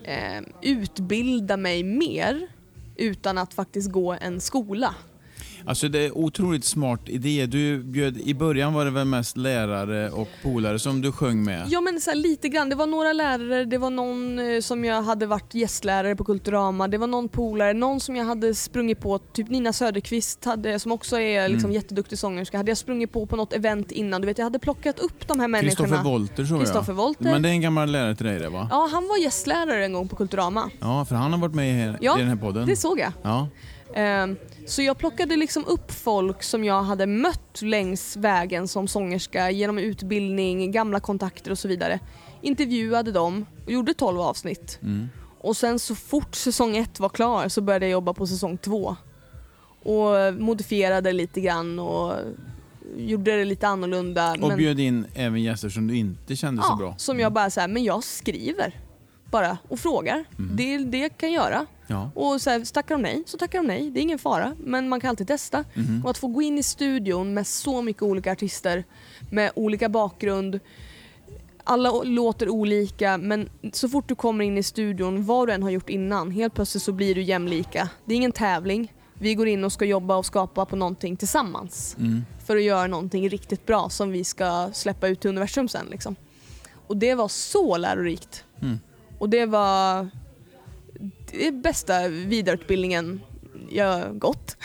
[0.04, 2.48] eh, utbilda mig mer
[2.96, 4.96] utan att faktiskt gå en skola.
[5.66, 7.46] Alltså det är otroligt smart idé.
[7.46, 11.68] Du bjöd, I början var det väl mest lärare och polare som du sjöng med?
[11.70, 14.86] Ja men så här, lite grann, det var några lärare, det var någon eh, som
[14.86, 19.00] jag hade varit gästlärare på Kulturama, det var någon polare, någon som jag hade sprungit
[19.00, 21.76] på, typ Nina Söderqvist hade, som också är liksom Mm.
[21.76, 25.00] jätteduktig sångerska, hade jag sprungit på på något event innan, du vet jag hade plockat
[25.00, 25.88] upp de här människorna.
[25.88, 26.96] Kristoffer Wolter tror jag.
[26.96, 27.24] Wolter.
[27.24, 28.68] Men det är en gammal lärare till dig det va?
[28.72, 30.70] Ja, han var gästlärare en gång på Kulturama.
[30.80, 32.66] Ja, för han har varit med i, här, Ja, i den här podden.
[32.68, 33.12] Det såg jag.
[33.22, 33.48] Ja.
[33.96, 34.36] Ehm,
[34.70, 39.78] Så jag plockade liksom upp folk som jag hade mött längs vägen som sångerska genom
[39.78, 42.00] utbildning, gamla kontakter och så vidare.
[42.42, 44.80] Intervjuade dem och gjorde 12 avsnitt.
[44.82, 45.10] Mm.
[45.40, 48.96] Och sen så fort säsong ett var klar så började jag jobba på säsong två.
[49.84, 52.14] Och modifierade lite grann och
[52.98, 54.36] gjorde det lite annorlunda.
[54.42, 56.96] Och bjöd in även gäster som du inte kände så ja, bra.
[56.98, 58.74] Som jag bara säger, men jag skriver
[59.32, 60.26] bara och frågar.
[60.40, 60.56] Mm.
[60.56, 61.66] Det är det jag kan göra.
[61.88, 62.12] Ja.
[62.16, 63.90] Och så här, så tackar de nej, så tackar de nej.
[63.90, 65.66] Det är ingen fara, men man kan alltid testa.
[65.74, 66.02] Mhm.
[66.04, 68.84] Och att få gå in i studion med så mycket olika artister
[69.32, 70.60] med olika bakgrund.
[71.64, 75.70] Alla låter olika men så fort du kommer in i studion, vad du än har
[75.70, 77.90] gjort innan, helt plötsligt så blir du jämlika.
[78.06, 78.94] Det är ingen tävling.
[79.14, 82.26] Vi går in och ska jobba och skapa på någonting tillsammans Mm.
[82.46, 85.86] för att göra någonting riktigt bra som vi ska släppa ut till universum sen.
[85.92, 86.16] Liksom.
[86.88, 88.44] Och det var så lärorikt.
[88.62, 88.80] Mm.
[89.20, 90.10] Och det var
[91.32, 93.22] det bästa vidareutbildningen
[93.70, 94.58] jag gått.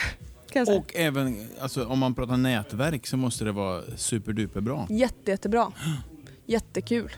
[0.69, 4.87] Och även, alltså, om man pratar nätverk så måste det vara superduper bra.
[4.91, 5.73] Jätte, jättebra.
[6.47, 7.11] Jättekul.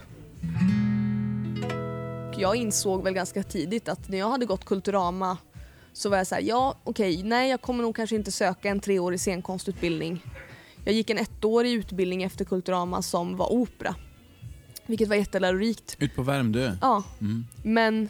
[2.38, 5.38] Jag insåg väl ganska tidigt att när jag hade gått Kulturama
[5.92, 8.80] så var jag så här, ja okej, nej jag kommer nog kanske inte söka en
[8.80, 10.24] treårig scenkonstutbildning.
[10.84, 13.94] Jag gick en ettårig utbildning efter Kulturama som var opera.
[14.86, 15.96] Vilket var jättelärorikt.
[15.98, 16.76] Ut på Värmdö.
[16.80, 17.46] Ja, Mm.
[17.62, 18.08] men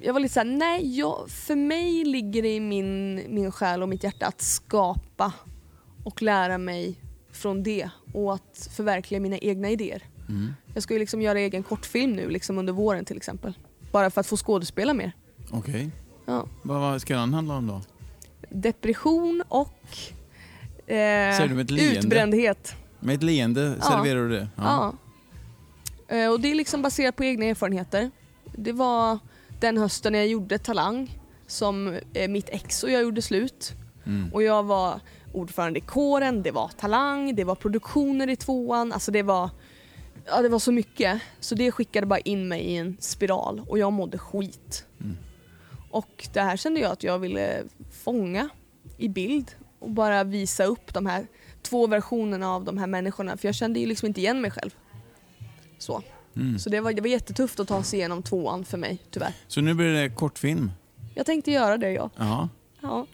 [0.00, 3.88] jag var lite såhär, nej, jag, för mig ligger det i min, min själ och
[3.88, 5.32] mitt hjärta att skapa
[6.04, 6.94] och lära mig
[7.32, 10.02] från det och att förverkliga mina egna idéer.
[10.28, 10.54] Mm.
[10.74, 13.58] Jag ska ju liksom göra egen kortfilm nu liksom under våren till exempel.
[13.92, 15.12] Bara för att få skådespela mer.
[15.50, 15.90] Okej.
[16.26, 16.46] Ja.
[16.62, 17.80] Vad, vad ska den handla om då?
[18.50, 19.72] Depression och
[20.90, 21.98] eh, du med ett leende?
[21.98, 22.74] utbrändhet.
[23.00, 23.84] Med ett leende Ja.
[23.84, 24.48] serverar du det?
[24.56, 24.88] Ja.
[24.88, 24.94] Eh,
[26.08, 28.10] Och det är liksom baserat på egna erfarenheter.
[28.44, 29.18] Det var
[29.60, 33.72] den hösten när jag gjorde Talang som eh, mitt ex och jag gjorde slut.
[34.06, 34.32] Mm.
[34.32, 35.00] Och jag var
[35.32, 38.92] ordförande i kåren, det var Talang, det var produktioner i tvåan.
[38.92, 39.50] Alltså det var
[40.26, 41.22] Ja, det var så mycket.
[41.40, 44.84] Så det skickade bara in mig i en spiral och jag mådde skit.
[45.00, 45.16] Mm.
[45.90, 47.62] Och det här kände jag att jag ville
[48.04, 48.48] fånga
[48.98, 51.26] i bild och bara visa upp de här
[51.62, 53.36] två versionerna av de här människorna.
[53.36, 54.70] För jag kände ju liksom inte igen mig själv.
[55.78, 56.02] Så,
[56.36, 56.58] Mm.
[56.58, 59.32] så det, var, det var jättetufft att ta sig igenom tvåan för mig, tyvärr.
[59.48, 60.70] Så nu blir det kortfilm.
[61.14, 62.10] Jag tänkte göra det, ja.
[62.16, 62.48] Ja.
[62.80, 63.06] ja.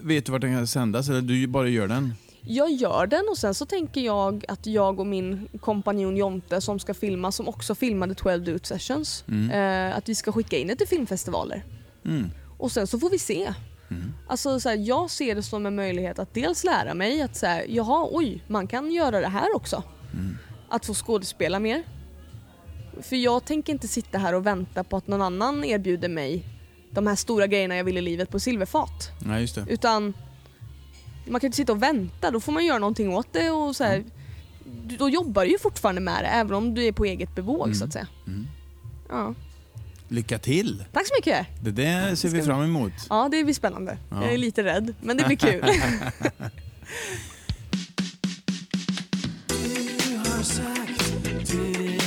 [0.00, 2.14] Vet du vart den kan sändas eller du bara gör den?
[2.40, 6.78] Jag gör den och sen så tänker jag att jag och min kompanjon Jonte som
[6.78, 9.50] ska filma, som också filmade 12 Dude Sessions, Mm.
[9.90, 11.64] eh, att vi ska skicka in det till filmfestivaler.
[12.04, 12.30] Mm.
[12.58, 13.54] Och sen så får vi se.
[13.90, 14.12] Mm.
[14.28, 17.46] Alltså så här, jag ser det som en möjlighet att dels lära mig att så
[17.46, 19.82] här, jaha, oj, man kan göra det här också.
[20.14, 20.38] Mm.
[20.68, 21.82] Att få skådespela mer.
[23.00, 26.44] För jag tänker inte sitta här och vänta på att någon annan erbjuder mig
[26.90, 29.10] de här stora grejerna jag vill i livet på silverfat.
[29.18, 29.64] Nej, just det.
[29.68, 30.14] Utan
[31.26, 33.84] man kan inte sitta och vänta, då får man göra någonting åt det och så
[33.84, 34.04] här,
[34.86, 37.66] du- Då jobbar du ju fortfarande med det även om du är på eget bevåg
[37.66, 37.74] Mm.
[37.74, 38.06] så att säga.
[38.26, 38.46] Mm.
[39.08, 39.34] Ja.
[40.08, 40.84] Lycka till!
[40.92, 41.46] Tack så mycket!
[41.62, 42.92] Det där ser vi fram emot.
[43.10, 43.98] Ja det blir spännande.
[44.10, 44.22] Ja.
[44.24, 45.64] Jag är lite rädd men det blir kul.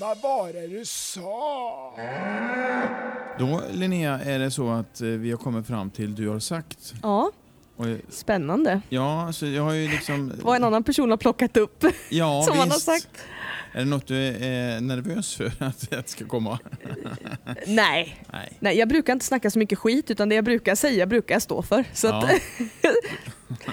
[0.00, 1.94] Vad var det du sa?
[3.38, 6.94] Då Linnea är det så att eh, vi har kommit fram till du har sagt.
[7.02, 7.30] ja,
[7.76, 8.80] Och, eh, spännande.
[8.88, 10.32] ja, så jag har ju liksom...
[10.42, 12.86] Vad en annan person har plockat upp Ja, som man har visst.
[12.86, 13.08] sagt.
[13.72, 16.58] Är det något du är nervös för att det ska komma?
[17.66, 18.24] Nej.
[18.32, 18.52] Nej.
[18.60, 21.42] Nej, jag brukar inte snacka så mycket skit utan det jag brukar säga brukar jag
[21.42, 21.84] stå för.
[21.92, 22.30] Så att,
[22.82, 22.90] Ja.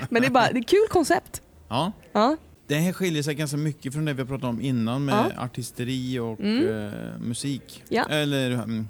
[0.09, 1.41] men det är bara det är ett kul koncept.
[1.69, 1.91] ja.
[2.13, 2.37] Ja.
[2.67, 5.43] Det här skiljer sig ganska mycket från det vi pratade om innan med Ja.
[5.43, 6.67] artisteri och Mm.
[6.87, 7.83] eh, musik.
[7.89, 8.05] Ja.
[8.09, 8.87] Eller mm,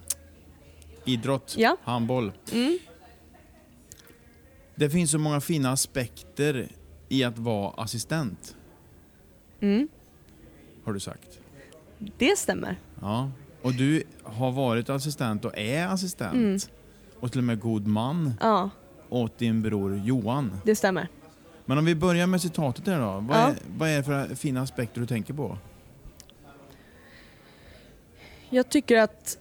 [1.05, 1.77] idrott, Ja.
[1.83, 2.31] handboll.
[2.53, 2.79] Mm.
[4.75, 6.67] Det finns så många fina aspekter
[7.09, 8.55] i att vara assistent,
[9.59, 9.87] Mm.
[10.83, 11.39] har du sagt.
[12.17, 12.79] Det stämmer.
[13.01, 13.31] Ja.
[13.61, 16.33] Och du har varit assistent och är assistent.
[16.35, 16.57] Mm.
[17.19, 18.69] Och till och med god man Ja,
[19.09, 20.51] åt din bror Johan.
[20.65, 21.07] det stämmer.
[21.65, 23.05] Men om vi börjar med citatet där då.
[23.05, 23.47] Vad, Ja.
[23.49, 25.57] är, vad är det för fina aspekter du tänker på?
[28.49, 29.37] Jag tycker att,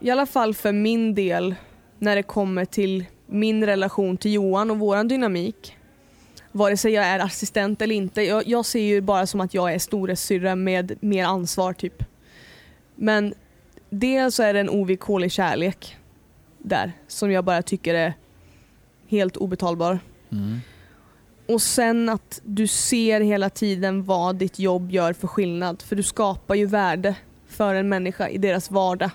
[0.00, 1.54] i alla fall för min del,
[1.98, 5.76] när det kommer till min relation till Johan och våran dynamik,
[6.52, 9.74] vare sig jag är assistent eller inte, jag, jag ser ju bara som att jag
[9.74, 12.04] är storasyrra med mer ansvar typ.
[12.94, 13.34] Men
[13.90, 15.96] dels så är det en ovillkorlig kärlek
[16.58, 18.14] där, som jag bara tycker är
[19.08, 19.98] helt obetalbar.
[20.32, 20.60] Mm.
[21.48, 25.82] Och sen att du ser hela tiden vad ditt jobb gör för skillnad.
[25.82, 29.10] För du skapar ju värde för en människa i deras vardag.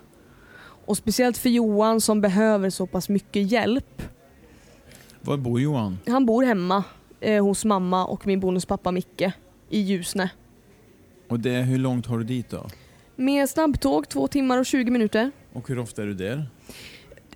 [0.85, 4.01] Och speciellt för Johan som behöver så pass mycket hjälp.
[5.21, 5.99] Var bor Johan?
[6.07, 6.83] Han bor hemma
[7.19, 9.31] eh, hos mamma och min bonuspappa Micke
[9.69, 10.29] i Ljusne.
[11.29, 12.67] Och det, hur långt har du dit då?
[13.15, 15.31] Med snabbtåg två timmar och 20 minuter.
[15.53, 16.45] Och hur ofta är du där?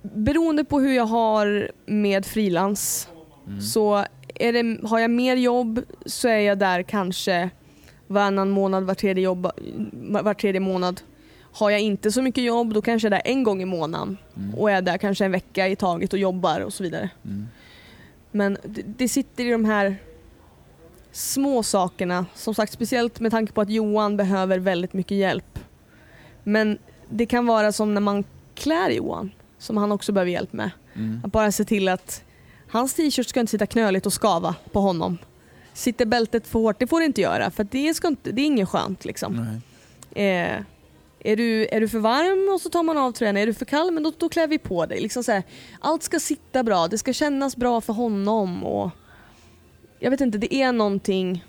[0.02, 3.08] Beroende på hur jag har med frilans
[3.48, 3.62] Mm.
[3.62, 4.06] så
[4.40, 7.50] är det, har jag mer jobb så är jag där kanske
[8.08, 9.48] varannan månad, var tredje, jobb,
[10.22, 11.02] var tredje månad.
[11.40, 14.18] Har jag inte så mycket jobb då kanske jag är där en gång i månaden
[14.38, 14.56] Mm.
[14.56, 17.10] och är där kanske en vecka i taget och jobbar och så vidare.
[17.26, 17.48] Mm.
[18.32, 19.96] Men det, det sitter i de här
[21.12, 25.60] små sakerna, som sagt speciellt med tanke på att Johan behöver väldigt mycket hjälp.
[26.44, 26.78] Men
[27.10, 28.24] det kan vara som när man
[28.56, 30.72] klär Johan, som han också behöver hjälp med.
[30.96, 31.22] Mm.
[31.24, 32.24] Att bara se till att
[32.68, 35.18] hans t-shirt ska inte sitta knöligt och skava på honom.
[35.74, 38.46] Sitter bältet för hårt, det får det inte göra för det, ska inte, det är
[38.46, 39.62] inget skönt liksom.
[40.12, 40.62] Eh,
[41.20, 43.66] är, du, är du för varm och så tar man av tröjan, är du för
[43.66, 45.02] kall men då, då klär vi på dig.
[45.02, 45.44] Liksom så här,
[45.80, 48.92] allt ska sitta bra, det ska kännas bra för honom och
[50.00, 51.46] jag vet inte, det är någonting.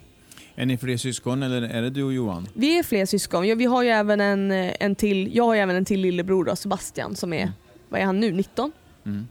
[0.55, 2.48] Är ni fler syskon eller är det du och Johan?
[2.55, 5.76] Vi är fler syskon, ja, vi har ju även en, en till, jag har även
[5.76, 7.52] en till lillebror då, Sebastian som är,
[7.88, 8.72] vad är han nu, 19?
[9.07, 9.29] Mm.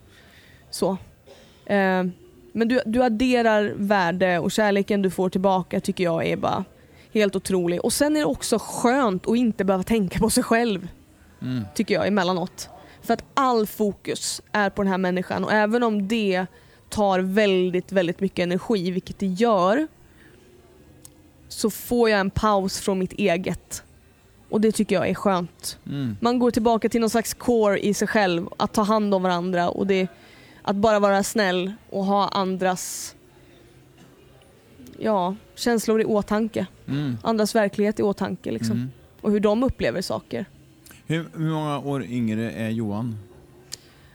[0.71, 0.97] Så.
[1.65, 2.03] Eh,
[2.51, 6.65] men du, du adderar värde och kärleken du får tillbaka tycker jag är bara
[7.13, 7.85] helt otrolig.
[7.85, 10.87] Och sen är det också skönt att inte behöva tänka på sig själv,
[11.41, 11.63] Mm.
[11.75, 12.69] tycker jag emellanåt.
[13.01, 16.45] För att all fokus är på den här människan och även om det
[16.89, 19.87] tar väldigt, väldigt mycket energi, vilket det gör,
[21.47, 23.83] så får jag en paus från mitt eget.
[24.49, 25.79] Och det tycker jag är skönt.
[25.85, 26.17] Mm.
[26.21, 29.69] Man går tillbaka till någon slags core i sig själv, att ta hand om varandra
[29.69, 30.07] och det,
[30.67, 33.15] att bara vara snäll och ha andras
[34.99, 36.67] ja, känslor i åtanke.
[36.87, 37.17] Mm.
[37.23, 38.71] Andras verklighet i åtanke liksom.
[38.71, 38.91] Mm.
[39.21, 40.45] Och hur de upplever saker.
[41.05, 43.17] Hur, hur många år yngre är Johan?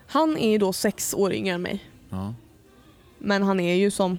[0.06, 1.84] Han är ju då sex år yngre än mig.
[2.10, 2.34] Ja.
[3.18, 4.18] Men han är ju som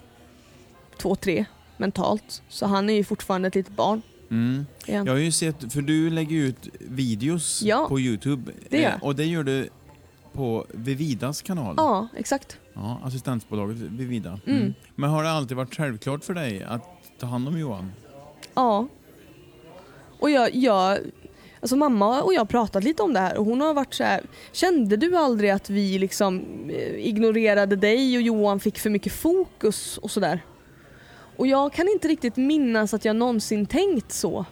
[0.97, 1.45] två, tre
[1.77, 2.41] mentalt.
[2.49, 4.01] Så han är ju fortfarande ett litet barn.
[4.29, 4.65] Mm.
[4.85, 8.51] Jag har ju sett, för du lägger ut videos Ja, på Youtube.
[8.69, 9.69] det gör eh, och det gör du
[10.33, 11.73] på Vividas kanal.
[11.77, 12.57] Ja, exakt.
[12.73, 14.39] Ja, assistensbolaget Vivida.
[14.47, 14.73] Mm.
[14.95, 16.83] Men har det alltid varit självklart för dig att
[17.19, 17.91] ta hand om Johan?
[18.53, 18.87] Ja.
[20.19, 20.97] Och jag, jag,
[21.59, 24.03] alltså mamma och jag har pratat lite om det här och hon har varit så
[24.03, 24.21] här,
[24.51, 29.97] kände du aldrig att vi liksom eh, ignorerade dig och Johan fick för mycket fokus
[29.97, 30.41] och sådär?
[31.37, 34.45] Och jag kan inte riktigt minnas att jag någonsin tänkt så.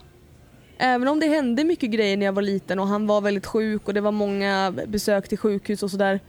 [0.81, 3.87] Även om det hände mycket grejer när jag var liten och han var väldigt sjuk
[3.87, 6.19] och det var många besök till sjukhus och sådär.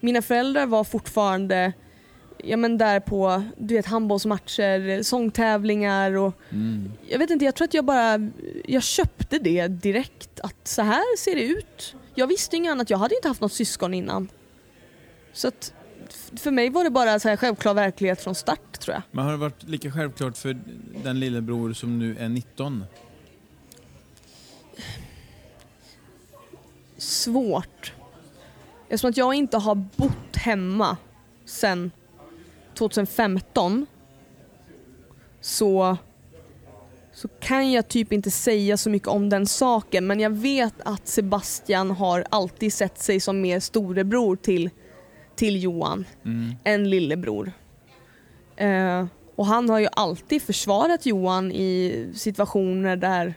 [0.00, 1.72] Mina föräldrar var fortfarande
[2.44, 6.92] ja, men där på du vet, handbollsmatcher, sångtävlingar och Mm.
[7.08, 8.30] jag vet inte, jag tror att jag bara
[8.64, 11.94] jag köpte det direkt att så här ser det ut.
[12.14, 14.28] Jag visste inget annat, jag hade inte haft något syskon innan.
[15.32, 15.72] Så att
[16.36, 19.02] för mig var det bara så här självklar verklighet från start tror jag.
[19.10, 20.58] Men har det varit lika självklart för
[21.04, 22.84] den lillebror som nu är 19?
[26.98, 27.92] Svårt.
[28.88, 30.96] Eftersom att jag inte har bott hemma
[31.44, 31.90] sedan
[32.74, 33.86] 2015
[35.40, 35.96] så,
[37.12, 41.08] så kan jag typ inte säga så mycket om den saken men jag vet att
[41.08, 44.70] Sebastian har alltid sett sig som mer storebror till,
[45.34, 46.54] till Johan Mm.
[46.64, 47.52] än lillebror.
[48.56, 49.06] Eh,
[49.36, 53.34] och han har ju alltid försvarat Johan i situationer där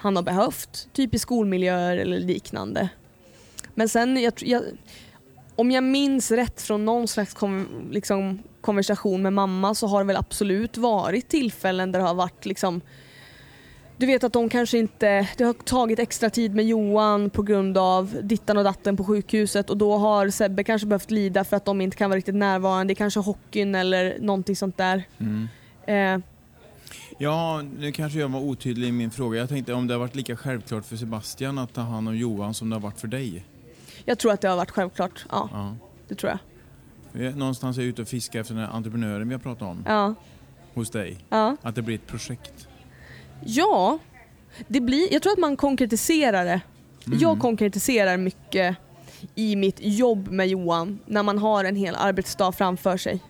[0.00, 2.88] han har behövt, typ i skolmiljöer eller liknande.
[3.74, 4.62] Men sen, jag, jag,
[5.56, 10.06] om jag minns rätt från någon slags kom, liksom, konversation med mamma så har det
[10.06, 12.80] väl absolut varit tillfällen där det har varit liksom
[13.98, 17.78] du vet att de kanske inte, det har tagit extra tid med Johan på grund
[17.78, 21.64] av dittan och datten på sjukhuset och då har Sebbe kanske behövt lida för att
[21.64, 25.02] de inte kan vara riktigt närvarande i kanske hockeyn eller någonting sånt där.
[25.18, 25.48] Mm.
[25.86, 26.24] Eh,
[27.18, 29.38] Ja, nu kanske jag var otydlig i min fråga.
[29.38, 32.54] Jag tänkte om det har varit lika självklart för Sebastian att ta hand om Johan
[32.54, 33.44] som det har varit för dig?
[34.04, 35.26] jag tror att det har varit självklart.
[35.30, 35.76] Ja, Ja.
[36.08, 36.32] det tror
[37.12, 37.36] jag.
[37.36, 40.14] Någonstans är jag ute och fiskar efter den här entreprenören vi har pratat om Ja,
[40.74, 41.18] hos dig.
[41.28, 41.56] ja.
[41.62, 42.68] Att det blir ett projekt.
[43.44, 43.98] Ja,
[44.68, 46.60] det blir, jag tror att man konkretiserar det.
[47.06, 47.18] Mm.
[47.18, 48.76] Jag konkretiserar mycket
[49.34, 53.20] i mitt jobb med Johan när man har en hel arbetsdag framför sig.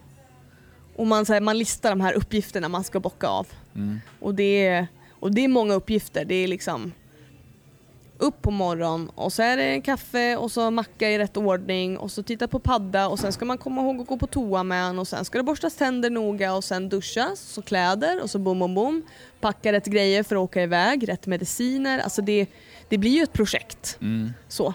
[0.97, 3.47] Och man, så här, man listar de här uppgifterna man ska bocka av.
[3.79, 4.01] Mm.
[4.21, 6.25] Och det, är, och det är många uppgifter.
[6.25, 6.93] Det är liksom
[8.19, 12.11] upp på morgonen och så är det kaffe och så macka i rätt ordning och
[12.11, 14.83] så titta på padda och sen ska man komma ihåg att gå på toa med
[14.83, 18.39] han och sen ska det borstas tänder noga och sen duschas, så kläder och så
[18.39, 19.03] bom bom bom.
[19.41, 21.99] Packa rätt grejer för att åka iväg, rätt mediciner.
[21.99, 22.47] Alltså det,
[22.89, 23.99] det blir ju ett projekt.
[24.01, 24.33] Mm.
[24.49, 24.75] Så.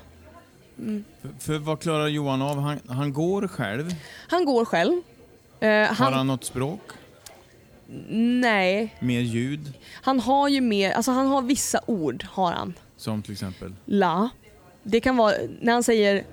[1.22, 2.60] För, för vad klarar Johan av?
[2.60, 3.96] Han, han går själv.
[4.28, 5.02] Han går själv.
[5.60, 6.82] Eh, Har han, han något språk?
[8.10, 9.74] Nej, Mer ljud?
[10.02, 12.74] han har ju mer, alltså han har vissa ord har han.
[12.98, 13.74] Som till exempel?
[13.86, 14.30] La.
[14.84, 16.24] Det kan vara, när han säger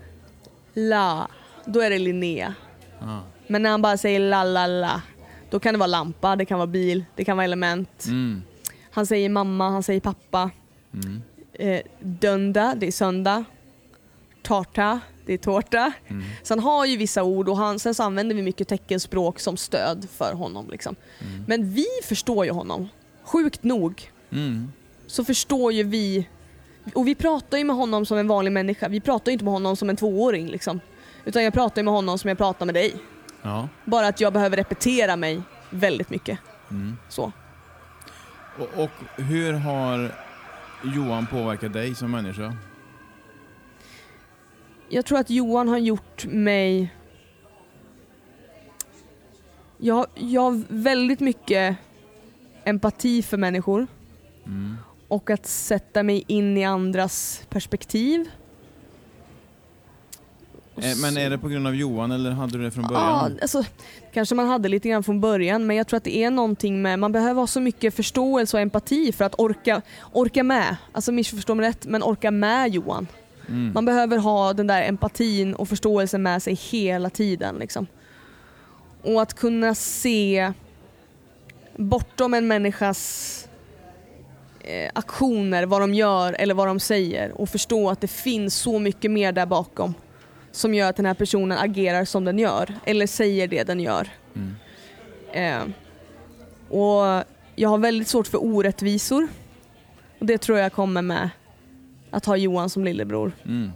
[0.74, 1.28] la,
[1.64, 2.54] då är det Linnea.
[3.00, 3.18] Ah.
[3.46, 5.02] Men när han bara säger la la la,
[5.50, 8.04] då kan det vara lampa, det kan vara bil, det kan vara element.
[8.06, 8.42] Mm.
[8.90, 10.50] Han säger mamma, han säger pappa.
[10.94, 11.22] Mm.
[11.52, 13.44] Eh, dönda, det är söndag.
[14.42, 15.00] Tarta,
[15.30, 15.92] det är tårta.
[16.08, 16.24] Mm.
[16.42, 19.56] Så han har ju vissa ord och han, sen så använder vi mycket teckenspråk som
[19.56, 20.70] stöd för honom.
[20.70, 20.96] Liksom.
[21.20, 21.44] Mm.
[21.46, 22.88] Men vi förstår ju honom.
[23.24, 24.72] Sjukt nog Mm.
[25.06, 26.28] så förstår ju vi
[26.94, 28.88] och vi pratar ju med honom som en vanlig människa.
[28.88, 30.80] Vi pratar ju inte med honom som en tvååring liksom.
[31.24, 32.94] Utan jag pratar ju med honom som jag pratar med dig.
[33.42, 33.68] Ja.
[33.84, 36.38] Bara att jag behöver repetera mig väldigt mycket.
[36.70, 36.96] Mm.
[37.08, 37.32] Så.
[38.58, 38.90] Och, och
[39.22, 40.14] hur har
[40.94, 42.56] Johan påverkat dig som människa?
[44.92, 46.94] Jag tror att Johan har gjort mig...
[49.78, 51.76] Jag, jag har väldigt mycket
[52.64, 53.86] empati för människor
[54.46, 54.76] Mm.
[55.08, 58.28] och att sätta mig in i andras perspektiv.
[60.76, 63.38] Eh, Men är det på grund av Johan eller hade du det från Ja, början?
[63.42, 63.64] alltså,
[64.12, 66.98] kanske man hade lite grann från början men jag tror att det är någonting med,
[66.98, 69.82] man behöver ha så mycket förståelse och empati för att orka,
[70.12, 70.76] orka med.
[70.92, 73.06] Alltså missförstå mig rätt, men orka med Johan.
[73.50, 73.72] Mm.
[73.74, 77.56] Man behöver ha den där empatin och förståelsen med sig hela tiden.
[77.56, 77.86] Liksom.
[79.02, 80.52] Och att kunna se
[81.76, 83.48] bortom en människas
[84.60, 88.78] eh, aktioner, vad de gör eller vad de säger och förstå att det finns så
[88.78, 89.94] mycket mer där bakom
[90.52, 94.08] som gör att den här personen agerar som den gör eller säger det den gör.
[94.34, 94.54] Mm.
[95.32, 95.74] Eh,
[96.78, 97.24] och
[97.56, 99.28] jag har väldigt svårt för orättvisor.
[100.18, 101.30] Och det tror jag kommer med
[102.10, 103.32] att ha Johan som lillebror.
[103.44, 103.70] Mm.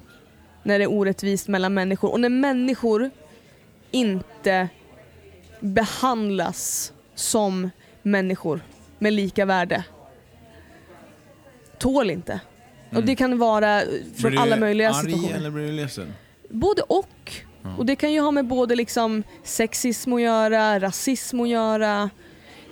[0.63, 2.13] När det är orättvist mellan människor.
[2.13, 3.11] Och när människor
[3.91, 4.69] inte
[5.61, 7.71] behandlas som
[8.03, 8.61] människor
[8.99, 9.85] med lika värde
[11.79, 12.41] tål inte.
[12.89, 13.07] Och Mm.
[13.07, 13.81] det kan vara
[14.17, 15.37] från Blir alla du möjliga arg situationer.
[15.37, 16.13] eller blir du ledsen?
[16.51, 17.33] Både och.
[17.63, 17.77] Ja.
[17.79, 22.11] Och det kan ju ha med både liksom sexism att göra, rasism att göra,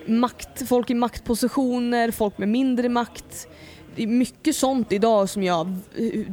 [0.07, 3.49] makt, folk i maktpositioner, folk med mindre makt.
[3.97, 5.77] Det är mycket sånt idag som jag,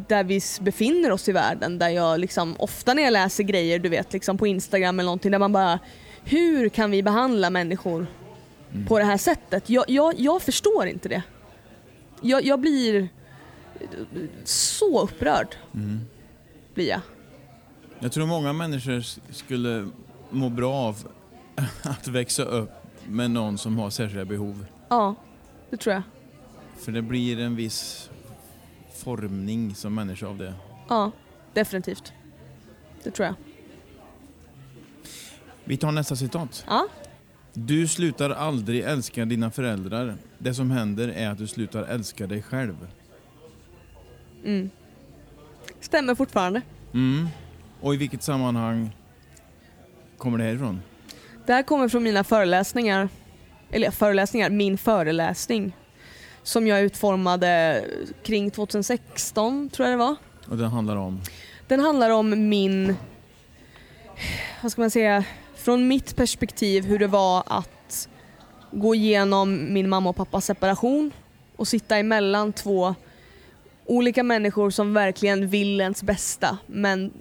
[0.07, 3.89] där vi befinner oss i världen, där jag liksom, ofta när jag läser grejer, du
[3.89, 5.79] vet, liksom på Instagram eller någonting, där man bara,
[6.23, 8.07] hur kan vi behandla människor
[8.73, 8.85] Mm.
[8.87, 9.69] på det här sättet?
[9.69, 11.21] Jag, jag, jag förstår inte det.
[12.21, 13.09] Jag, jag blir
[14.43, 15.99] så upprörd, Mm.
[16.73, 17.01] blir jag.
[17.99, 19.01] Jag tror många människor
[19.33, 19.89] skulle
[20.29, 21.07] må bra av
[21.83, 22.71] att växa upp
[23.07, 24.65] med någon som har särskilda behov.
[24.89, 25.15] Ja,
[25.69, 26.01] det tror jag.
[26.79, 28.09] För det blir en viss
[28.95, 30.53] formning som människa av det.
[30.89, 31.11] Ja,
[31.53, 32.13] definitivt.
[33.03, 33.35] Det tror jag.
[35.63, 36.63] Vi tar nästa citat.
[36.67, 36.87] Ja,
[37.53, 40.15] Du slutar aldrig älska dina föräldrar.
[40.37, 42.87] Det som händer är att du slutar älska dig själv.
[44.45, 44.69] mm.
[45.81, 46.61] Stämmer fortfarande.
[46.93, 47.27] Mm.
[47.81, 48.89] Och i vilket sammanhang
[50.17, 50.81] kommer det här ifrån?
[51.45, 53.09] Det här kommer från mina föreläsningar,
[53.71, 55.73] eller föreläsningar, min föreläsning
[56.43, 57.83] som jag utformade
[58.23, 60.15] kring 2016 tror jag det var.
[60.47, 61.21] Och det handlar om?
[61.67, 62.95] Den handlar om min,
[64.61, 65.23] vad ska man säga,
[65.55, 68.09] från mitt perspektiv hur det var att
[68.71, 71.11] gå igenom min mamma och pappas separation
[71.55, 72.95] och sitta emellan två
[73.85, 77.11] olika människor som verkligen vill ens bästa men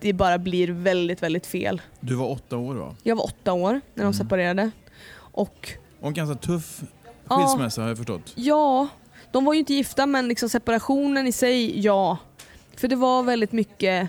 [0.00, 1.82] det bara blir väldigt, väldigt fel.
[2.00, 2.96] Du var åtta år va?
[3.02, 4.12] Jag var åtta år när de Mm.
[4.12, 4.70] separerade
[5.16, 6.80] och Och en ganska tuff.
[7.28, 8.32] Skilsmässa har jag förstått.
[8.34, 8.88] Ja,
[9.32, 12.18] de var ju inte gifta men liksom separationen i sig, ja.
[12.76, 14.08] För det var väldigt mycket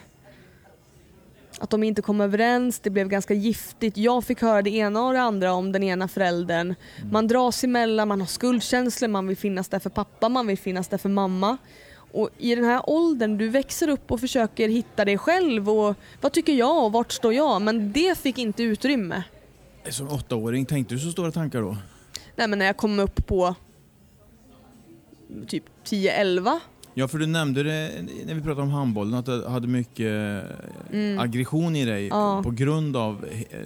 [1.59, 3.97] att de inte kom överens, det blev ganska giftigt.
[3.97, 6.75] Jag fick höra det ena och det andra om den ena föräldern.
[7.11, 10.87] Man dras emellan, man har skuldkänslor, man vill finnas där för pappa, man vill finnas
[10.87, 11.57] där för mamma.
[12.11, 16.31] Och i den här åldern, du växer upp och försöker hitta dig själv och vad
[16.31, 17.61] tycker jag och vart står jag?
[17.61, 19.23] Men det fick inte utrymme.
[19.89, 21.77] Som åttaåring, tänkte du så stora tankar då?
[22.39, 23.55] Nej men när jag kom upp på
[25.47, 26.59] typ 10-11
[26.93, 27.91] Ja, för du nämnde det
[28.25, 30.43] när vi pratade om handbollen, att du hade mycket
[30.91, 31.19] Mm.
[31.19, 32.41] aggression i dig Ja.
[32.43, 33.57] på grund av eh,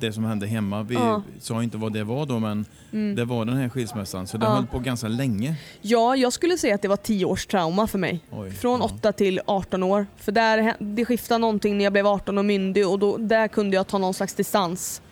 [0.00, 0.82] det som hände hemma.
[0.82, 1.22] Vi Ja.
[1.40, 3.14] sa inte vad det var då, men Mm.
[3.16, 4.26] det var den här skilsmässan.
[4.26, 4.50] Så det Ja.
[4.52, 5.54] höll på ganska länge.
[5.80, 8.20] Ja, jag skulle säga att det var 10 års trauma för mig.
[8.30, 8.50] Oj.
[8.50, 8.84] Från ja.
[8.86, 10.06] 8 till 18 år.
[10.16, 13.76] För där, det skiftade någonting när jag blev 18 och myndig och då, där kunde
[13.76, 15.02] jag ta någon slags distans.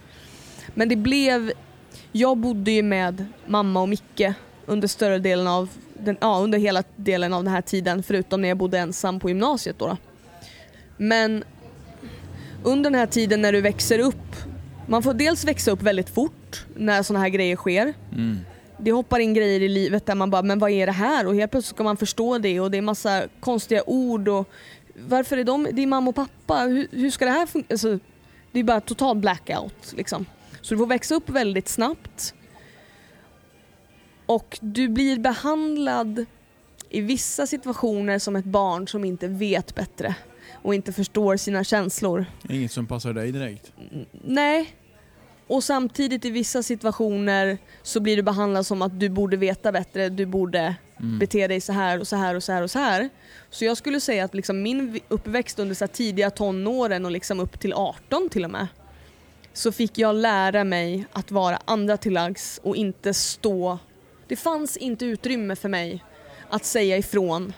[0.75, 1.53] Men det blev...
[2.19, 4.33] Jag bodde ju med mamma och Micke
[4.67, 8.49] under större delen av den, ja, under hela delen av den här tiden förutom när
[8.49, 9.87] jag bodde ensam på gymnasiet då.
[9.87, 9.97] då.
[10.97, 11.45] Men
[12.63, 14.37] under den här tiden när du växer upp,
[14.87, 17.95] man får dels växa upp väldigt fort när sådana här grejer sker.
[18.13, 18.39] Mm.
[18.79, 21.27] det hoppar in grejer i livet där man bara, men vad är det här?
[21.27, 24.49] Och helt plötsligt ska man förstå det och det är massa konstiga ord och
[25.09, 27.69] varför är de, är mamma och pappa, hur, hur ska det här fungera?
[27.71, 27.99] Alltså,
[28.53, 30.27] det är bara total blackout liksom.
[30.61, 32.35] Så du får växa upp väldigt snabbt.
[34.27, 36.25] Och du blir behandlad
[36.91, 40.15] i vissa situationer som ett barn som inte vet bättre
[40.63, 42.27] och inte förstår sina känslor.
[42.49, 43.73] Inget som passar dig direkt.
[44.25, 44.75] Nej.
[45.47, 50.09] Och samtidigt i vissa situationer så blir du behandlad som att du borde veta bättre,
[50.09, 51.19] du borde Mm.
[51.19, 53.09] bete dig så här och så här och så här och så här.
[53.51, 57.61] Så jag skulle säga att liksom min uppväxt under så tidiga tonåren och liksom upp
[57.61, 58.67] till 18 till och med
[59.59, 63.79] så fick jag lära mig att vara andra till lags och inte stå...
[64.29, 66.05] Det fanns inte utrymme för mig
[66.49, 67.53] att säga ifrån,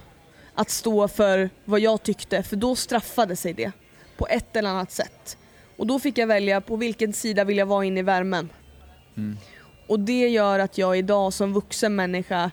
[0.54, 3.72] att stå för vad jag tyckte för då straffade sig det
[4.16, 5.38] på ett eller annat sätt.
[5.76, 8.48] Och då fick jag välja på vilken sida vill jag vara inne i värmen.
[9.16, 9.36] Mm.
[9.86, 12.50] Och det gör att jag idag som vuxen människa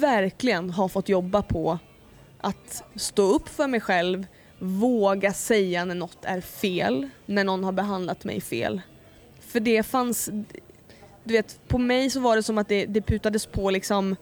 [0.00, 1.78] verkligen har fått jobba på
[2.40, 4.26] att stå upp för mig själv,
[4.60, 8.80] våga säga när något är fel, när någon har behandlat mig fel.
[9.40, 10.30] För det fanns,
[11.24, 14.16] du vet, på mig så var det som att det, det putades på liksom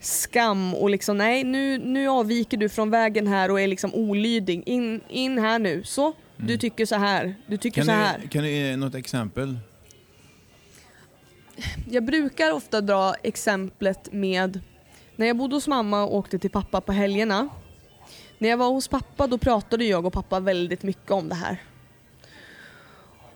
[0.00, 4.62] skam och liksom nej nu, nu avviker du från vägen här och är liksom olydig.
[4.66, 5.82] In, in här nu.
[5.84, 6.58] Så, du Mm.
[6.58, 7.34] tycker så här.
[7.46, 8.18] Du tycker Kan så här.
[8.22, 9.58] du, kan du ge något exempel?
[11.90, 14.60] Jag brukar ofta dra exemplet med
[15.16, 17.48] när jag bodde hos mamma och åkte till pappa på helgerna.
[18.38, 21.62] När jag var hos pappa då pratade jag och pappa väldigt mycket om det här.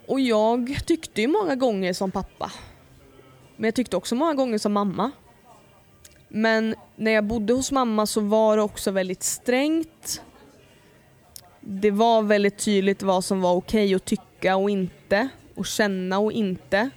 [0.07, 2.53] Och jag tyckte ju många gånger som pappa.
[3.57, 5.11] Men jag tyckte också många gånger som mamma.
[6.29, 10.23] Men när jag bodde hos mamma så var det också väldigt strängt.
[11.61, 15.29] Det var väldigt tydligt vad som var okej att tycka och inte.
[15.55, 16.91] och känna och inte.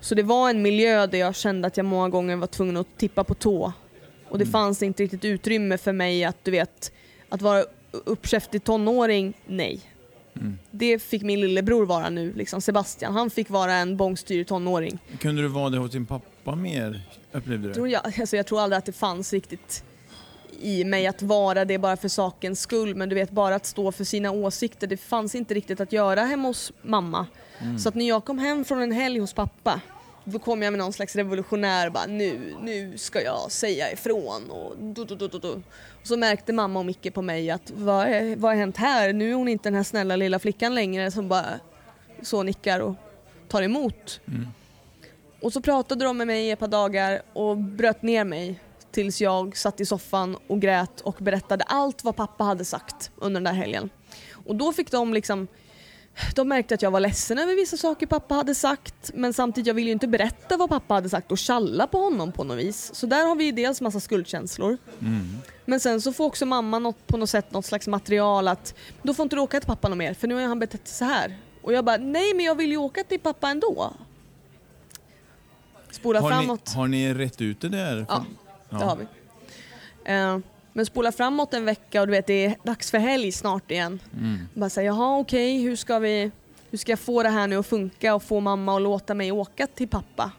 [0.00, 2.98] Så det var en miljö där jag kände att jag många gånger var tvungen att
[2.98, 3.72] tippa på tå.
[4.36, 4.52] Och det Mm.
[4.52, 6.92] fanns inte riktigt utrymme för mig att du vet,
[7.28, 9.80] att vara uppkäftig tonåring, nej.
[10.34, 10.58] Mm.
[10.70, 13.12] Det fick min lillebror vara nu, liksom Sebastian.
[13.14, 14.98] Han fick vara en bångstyrig tonåring.
[15.18, 17.00] Kunde du vara det hos din pappa mer,
[17.32, 17.74] upplevde du?
[17.74, 19.84] Tror jag, alltså jag tror aldrig att det fanns riktigt
[20.60, 23.92] i mig att vara det bara för sakens skull men du vet bara att stå
[23.92, 27.26] för sina åsikter det fanns inte riktigt att göra hemma hos mamma.
[27.60, 27.78] Mm.
[27.78, 29.80] Så att när jag kom hem från en helg hos pappa
[30.28, 34.74] då kom jag med någon slags revolutionär bara nu, nu ska jag säga ifrån och
[34.78, 35.52] du, du, du, du.
[35.52, 35.62] Och
[36.02, 39.12] så märkte mamma och Micke på mig att vad, är, vad har hänt här?
[39.12, 41.46] Nu är hon inte den här snälla lilla flickan längre som bara
[42.22, 42.94] så nickar och
[43.48, 44.20] tar emot.
[44.28, 44.46] Mm.
[45.40, 48.60] Och så pratade de med mig i ett par dagar och bröt ner mig
[48.90, 53.40] tills jag satt i soffan och grät och berättade allt vad pappa hade sagt under
[53.40, 53.90] den där helgen.
[54.32, 55.48] Och då fick de liksom
[56.34, 59.74] de märkte att jag var ledsen över vissa saker pappa hade sagt men samtidigt jag
[59.74, 62.94] ville ju inte berätta vad pappa hade sagt och tjalla på honom på något vis.
[62.94, 64.78] Så där har vi dels massa skuldkänslor.
[65.00, 65.38] Mm.
[65.64, 69.14] Men sen så får också mamma något, på något sätt något slags material att då
[69.14, 71.04] får inte du åka till pappa något mer för nu har han betett sig så
[71.04, 71.36] här.
[71.62, 73.92] Och jag bara nej men jag vill ju åka till pappa ändå.
[75.90, 76.72] Spola Har, ni, framåt.
[76.74, 78.06] har ni rätt ut det där?
[78.08, 78.24] Ja,
[78.70, 79.06] det har vi.
[80.12, 80.38] Eh,
[80.76, 84.00] men spola framåt en vecka och du vet det är dags för helg snart igen.
[84.16, 84.38] Mm.
[84.54, 86.30] Bara säga jaha okej hur ska vi
[86.70, 89.32] hur ska jag få det här nu att funka och få mamma att låta mig
[89.32, 90.32] åka till pappa?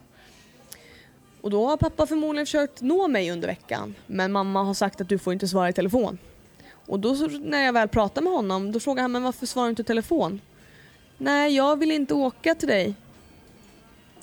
[1.41, 5.09] Och då har pappa förmodligen försökt nå mig under veckan men mamma har sagt att
[5.09, 6.17] du får inte svara i telefon.
[6.69, 9.69] Och då när jag väl pratar med honom då frågar han men varför svarar du
[9.69, 10.41] inte i telefon?
[11.17, 12.95] Nej jag vill inte åka till dig.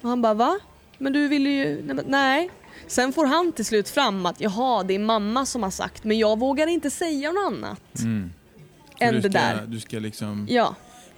[0.00, 0.58] Och han bara va?
[0.98, 1.82] Men du vill ju...
[2.06, 2.50] Nej.
[2.86, 6.18] Sen får han till slut fram att jaha det är mamma som har sagt men
[6.18, 8.30] jag vågar inte säga något annat Mm.
[9.00, 9.64] Än du det ska, där.
[9.66, 10.74] Du ska liksom Ja.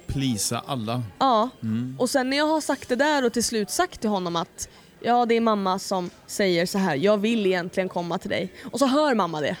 [0.07, 1.03] plisa alla.
[1.19, 1.49] Ja.
[1.63, 1.95] Mm.
[1.99, 4.69] Och sen när jag har sagt det där och till slut sagt till honom att
[4.99, 8.53] ja det är mamma som säger så här jag vill egentligen komma till dig.
[8.71, 9.57] Och så hör mamma det.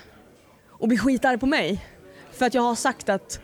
[0.69, 1.85] Och blir skitarg på mig.
[2.31, 3.39] För att jag har sagt att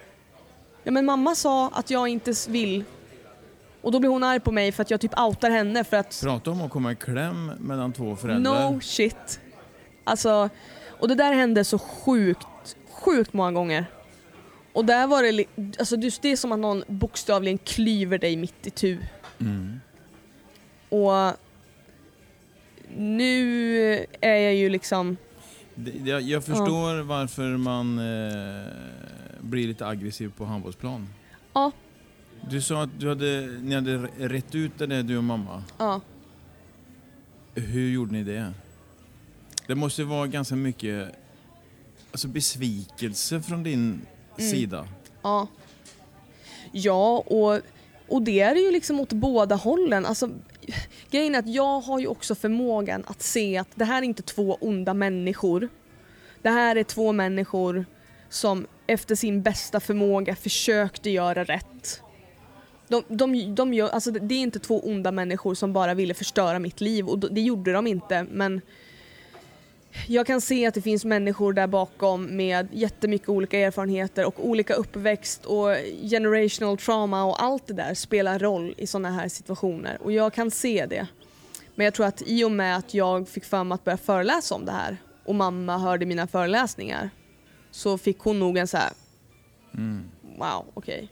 [0.84, 2.84] ja men mamma sa att jag inte vill.
[3.84, 6.20] Och då blir hon arg på mig för att jag typ outar henne för att
[6.24, 8.72] Prata om att komma i kläm mellan två föräldrar.
[8.72, 9.40] no shit.
[10.04, 10.50] Alltså,
[11.00, 13.86] och det där hände så sjukt, sjukt många gånger.
[14.74, 15.46] Och där var det,
[15.80, 18.98] alltså just det är som att någon bokstavligen klyver dig mitt i tu.
[19.40, 19.80] Mm.
[20.90, 21.38] Och
[22.98, 25.18] nu är jag ju liksom,
[26.06, 28.68] Jag, jag förstår varför man eh,
[29.42, 31.08] blir lite aggressiv på handbollsplan.
[31.54, 31.72] ja,
[32.50, 35.64] Du sa att du hade, ni hade rätt ut det där, du och mamma.
[35.78, 36.02] ja.
[37.56, 38.54] Hur gjorde ni det?
[39.68, 41.12] Det måste vara ganska mycket
[42.12, 44.02] alltså besvikelse från din
[44.38, 44.52] Mm.
[44.52, 44.88] sida.
[45.22, 45.48] Ja,
[46.72, 47.60] ja och,
[48.08, 50.06] och det är ju liksom åt båda hållen.
[50.06, 50.30] Alltså,
[51.12, 54.22] grejen är att jag har ju också förmågan att se att det här är inte
[54.24, 55.70] två onda människor.
[56.42, 57.86] Det här är två människor
[58.30, 62.02] som efter sin bästa förmåga försökte göra rätt.
[62.88, 66.60] De, de, de gör, alltså det är inte två onda människor som bara ville förstöra
[66.60, 68.62] mitt liv och det gjorde de inte men
[70.08, 74.74] jag kan se att det finns människor där bakom med jättemycket olika erfarenheter och olika
[74.74, 75.68] uppväxt och
[76.02, 80.52] generational trauma och allt det där spelar roll i sådana här situationer och jag kan
[80.52, 81.08] se det.
[81.76, 84.56] Men jag tror att i och med att jag fick för mig att börja föreläsa
[84.56, 87.10] om det här och mamma hörde mina föreläsningar
[87.72, 88.92] så fick hon nog en så här
[89.74, 90.04] Mm.
[90.38, 91.10] wow, okej.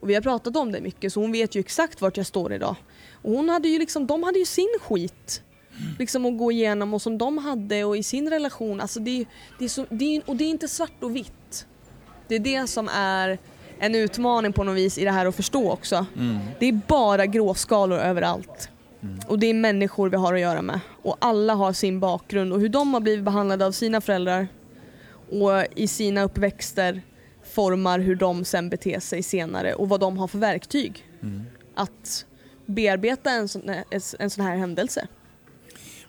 [0.00, 2.52] Och vi har pratat om det mycket så hon vet ju exakt vart jag står
[2.52, 2.76] idag.
[3.12, 5.42] Och hon hade ju liksom, de hade ju sin skit
[5.98, 8.80] liksom att gå igenom och som de hade och i sin relation.
[8.80, 9.24] Alltså det,
[9.58, 11.66] det är så, det är, och det är inte svart och vitt.
[12.28, 13.38] Det är det som är
[13.78, 16.06] en utmaning på något vis i det här att förstå också.
[16.16, 16.38] Mm.
[16.58, 18.68] Det är bara gråskalor överallt.
[19.26, 20.80] Och det är människor vi har att göra med.
[21.02, 24.48] Och alla har sin bakgrund och hur de har blivit behandlade av sina föräldrar
[25.30, 27.02] och i sina uppväxter
[27.50, 31.42] formar hur de sen beter sig senare och vad de har för verktyg Mm.
[31.74, 32.26] att
[32.66, 33.62] bearbeta en sån,
[34.18, 35.08] en sån här händelse.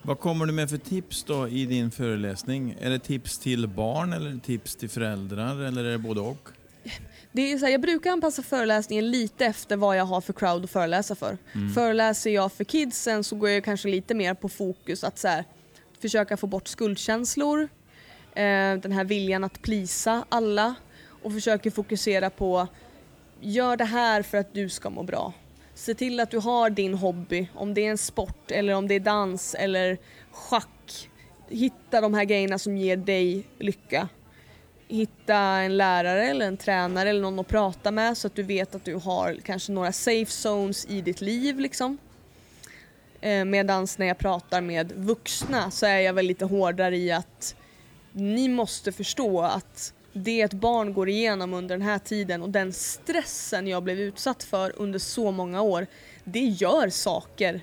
[0.01, 2.75] Vad kommer du med för tips då i din föreläsning?
[2.81, 6.49] Är det tips till barn eller tips till föräldrar eller är det både och?
[7.31, 10.63] Det är så här, jag brukar anpassa föreläsningen lite efter vad jag har för crowd
[10.63, 11.37] att föreläsa för.
[11.75, 15.45] Föreläser jag för kidsen så går jag kanske lite mer på fokus att så här,
[16.01, 17.61] försöka få bort skuldkänslor,
[18.35, 20.75] eh, den här viljan att plisa alla
[21.23, 22.67] och försöker fokusera på
[23.41, 25.33] gör det här för att du ska må bra.
[25.73, 28.95] Se till att du har din hobby, om det är en sport eller om det
[28.95, 29.97] är dans eller
[30.31, 31.09] schack.
[31.49, 34.09] Hitta de här grejerna som ger dig lycka.
[34.87, 38.75] hitta en lärare eller en tränare eller någon att prata med så att du vet
[38.75, 41.97] att du har kanske några safe zones i ditt liv liksom.
[43.21, 47.55] Eh, medan när jag pratar med vuxna så är jag väl lite hårdare i att
[48.11, 52.73] ni måste förstå att det ett barn går igenom under den här tiden och den
[52.73, 55.87] stressen jag blev utsatt för under så många år,
[56.23, 57.61] det gör saker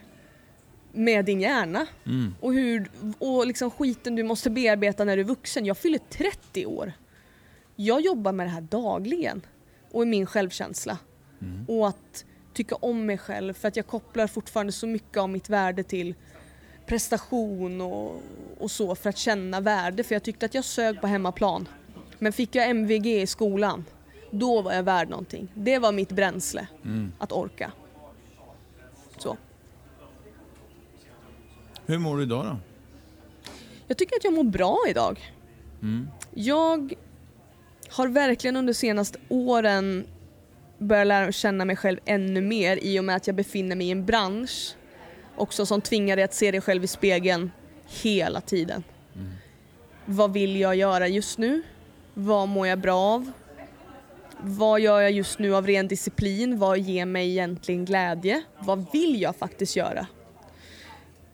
[0.92, 1.86] med din hjärna.
[2.06, 2.34] Mm.
[2.40, 5.66] Och, hur, och liksom skiten du måste bearbeta när du är vuxen.
[5.66, 6.92] Jag fyller 30 år.
[7.76, 9.46] Jag jobbar med det här dagligen.
[9.90, 10.98] Och i min självkänsla.
[11.68, 15.48] Och att tycka om mig själv för att jag kopplar fortfarande så mycket av mitt
[15.48, 16.14] värde till
[16.86, 18.22] prestation och,
[18.58, 20.04] och så för att känna värde.
[20.04, 21.68] För jag tyckte att jag sög på hemmaplan.
[22.18, 23.84] Men fick jag MVG i skolan,
[24.30, 25.48] då var jag värd någonting.
[25.54, 27.12] Det var mitt bränsle, Mm.
[27.18, 27.72] att orka.
[29.18, 29.36] Så.
[31.86, 32.56] Hur mår du idag då?
[33.86, 35.32] Jag tycker att jag mår bra idag.
[35.82, 36.08] Mm.
[36.34, 36.92] Jag
[37.88, 40.06] har verkligen under senaste åren
[40.78, 43.90] börjat lära känna mig själv ännu mer i och med att jag befinner mig i
[43.90, 44.74] en bransch
[45.36, 47.50] också som tvingar dig att se dig själv i spegeln
[48.02, 48.84] hela tiden.
[50.04, 51.62] Vad vill jag göra just nu?
[52.20, 53.32] Vad mår jag bra av?
[54.40, 56.58] Vad gör jag just nu av ren disciplin?
[56.58, 58.42] Vad ger mig egentligen glädje?
[58.58, 60.06] Vad vill jag faktiskt göra?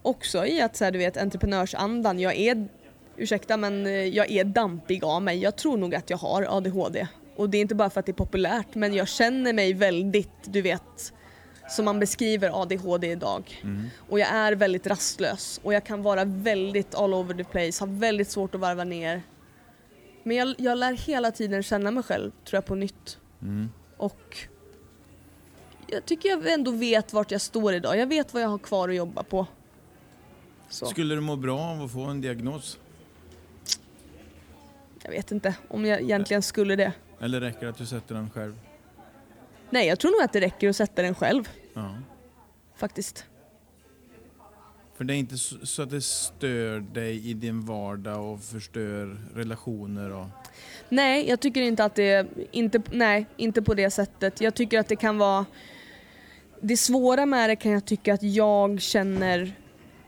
[0.02, 2.68] Också i att så här, du vet entreprenörsandan, jag är
[3.16, 5.38] ursäkta men eh, jag är dampig av mig.
[5.38, 7.06] Jag tror nog att jag har ADHD.
[7.36, 10.32] Och det är inte bara för att det är populärt men jag känner mig väldigt,
[10.44, 11.12] du vet,
[11.68, 13.62] som man beskriver ADHD idag.
[14.08, 17.86] Och jag är väldigt rastlös och jag kan vara väldigt all over the place, ha
[17.90, 19.22] väldigt svårt att varva ner.
[20.26, 23.18] Men jag, jag lär hela tiden känna mig själv, tror jag, på nytt.
[23.42, 23.68] Mm.
[23.96, 24.38] Och
[25.86, 27.98] jag tycker jag ändå vet vart jag står idag.
[27.98, 29.46] Jag vet vad jag har kvar att jobba på.
[30.68, 30.86] Så.
[30.86, 32.78] Skulle du må bra av att få en diagnos?
[35.02, 36.92] Jag vet inte om jag egentligen skulle det.
[37.20, 38.58] Eller räcker det att du sätter den själv?
[39.70, 41.94] Nej, jag tror nog att det räcker att sätta den själv Ja.
[42.76, 43.24] faktiskt.
[44.96, 50.12] För det är inte så att det stör dig i din vardag och förstör relationer
[50.12, 50.26] och...
[50.88, 54.40] Nej, jag tycker inte att det inte nej, inte på det sättet.
[54.40, 55.46] Jag tycker att det kan vara
[56.60, 59.56] det svåra med det kan jag tycka att jag känner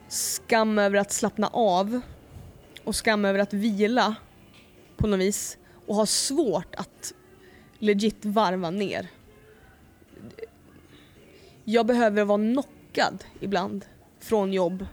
[0.09, 2.01] skam över att slappna av
[2.85, 4.15] och skam över att vila
[4.97, 7.15] på något vis och har svårt att
[7.79, 9.09] legit varva ner.
[11.65, 13.85] Jag behöver vara knockad ibland
[14.27, 14.87] från jobb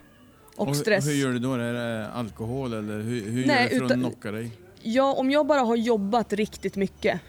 [0.56, 1.06] och, hur- stress.
[1.06, 1.54] Hur gör du då?
[1.54, 4.50] Är det alkohol eller hur, hur Nej, gör du för att knocka dig?
[4.82, 7.20] Ja, om jag bara har jobbat riktigt mycket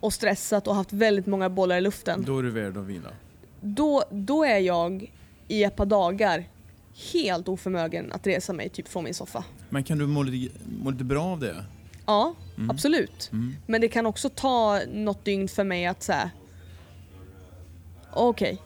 [0.00, 3.08] och stressat och haft väldigt många bollar i luften, Då är du värd att vila.
[3.60, 5.12] då, då är jag
[5.48, 6.44] i ett par dagar
[7.12, 9.44] helt oförmögen att resa mig typ från min soffa.
[9.70, 11.64] Men kan du må lite, må lite bra av det?
[12.06, 12.70] Ja, Mm.
[12.70, 13.28] absolut.
[13.32, 13.56] Mm.
[13.66, 16.30] Men det kan också ta något dygn för mig att säga
[18.12, 18.58] okej,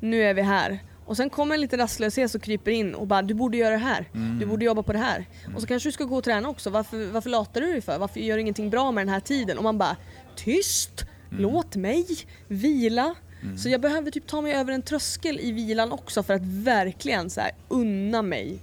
[0.00, 0.78] nu är vi här.
[1.10, 3.76] Och sen kommer en liten rastlöshet och kryper in och bara du borde göra det
[3.76, 4.38] här, Mm.
[4.38, 5.26] du borde jobba på det här.
[5.54, 7.98] Och så kanske du ska gå och träna också, varför, varför latar du dig för?
[7.98, 9.58] Varför gör du ingenting bra med den här tiden?
[9.58, 9.96] Och man bara
[10.36, 11.42] tyst, Mm.
[11.42, 12.06] låt mig
[12.48, 13.14] vila.
[13.58, 17.30] Så jag behöver typ ta mig över en tröskel i vilan också för att verkligen
[17.30, 18.58] så här, unna mig.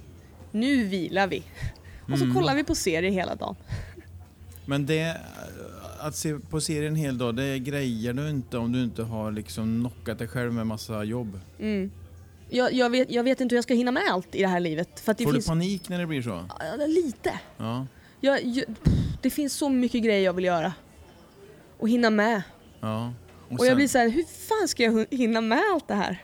[0.52, 1.42] Nu vilar vi.
[2.12, 2.34] Och så Mm.
[2.36, 3.56] kollar vi på serier hela dagen.
[4.66, 5.16] Men det,
[6.00, 9.32] att se på serien en hel dag, det grejer du inte om du inte har
[9.32, 11.40] liksom knockat dig själv med massa jobb.
[11.58, 11.90] Mm.
[12.50, 14.60] Jag, jag, vet, jag vet inte hur jag ska hinna med allt i det här
[14.60, 15.00] livet.
[15.00, 15.44] För det Får finns...
[15.44, 16.44] du panik när det blir så?
[16.58, 17.40] Ja, lite.
[17.56, 17.86] Ja.
[18.20, 20.72] Jag, jag, pff, det finns så mycket grejer jag vill göra.
[21.78, 22.42] Och hinna med.
[22.80, 23.12] ja.
[23.58, 26.22] Och, jag blir så här, hur fan ska jag hinna med allt det här?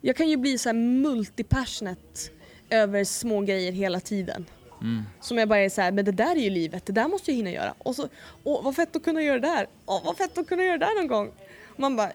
[0.00, 2.30] Jag kan ju bli så här multipassionate
[2.70, 4.46] över små grejer hela tiden.
[4.80, 5.02] Mm.
[5.20, 7.30] Som jag bara är så här, men det där är ju livet, det där måste
[7.30, 7.74] jag hinna göra.
[7.78, 8.08] Och så,
[8.44, 9.66] åh vad fett att kunna göra det där.
[9.86, 11.30] Åh vad fett att kunna göra det där någon gång.
[11.68, 12.12] Och man bara,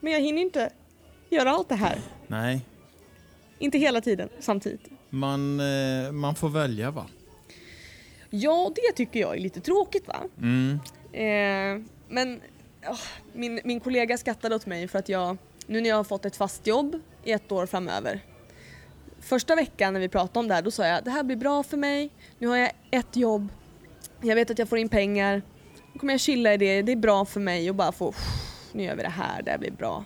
[0.00, 0.70] men jag hinner inte
[1.30, 1.98] göra allt det här.
[2.26, 2.60] Nej,
[3.58, 4.88] Inte hela tiden samtidigt.
[5.10, 7.06] man, eh, man får välja va?
[8.30, 10.16] Ja, det tycker jag är lite tråkigt va?
[10.38, 10.78] Mm.
[11.12, 12.40] Eh, men
[12.88, 12.98] åh,
[13.32, 16.36] min, min kollega skrattade åt mig för att jag, nu när jag har fått ett
[16.36, 18.20] fast jobb i ett år framöver.
[19.20, 21.62] Första veckan när vi pratade om det här, då sa jag det här blir bra
[21.62, 22.10] för mig.
[22.38, 23.48] Nu har jag ett jobb.
[24.20, 25.42] Jag vet att jag får in pengar.
[25.92, 26.82] Nu kommer jag chilla i det.
[26.82, 28.14] Det är bra för mig och bara få,
[28.72, 30.04] nu gör vi det här, det här blir bra.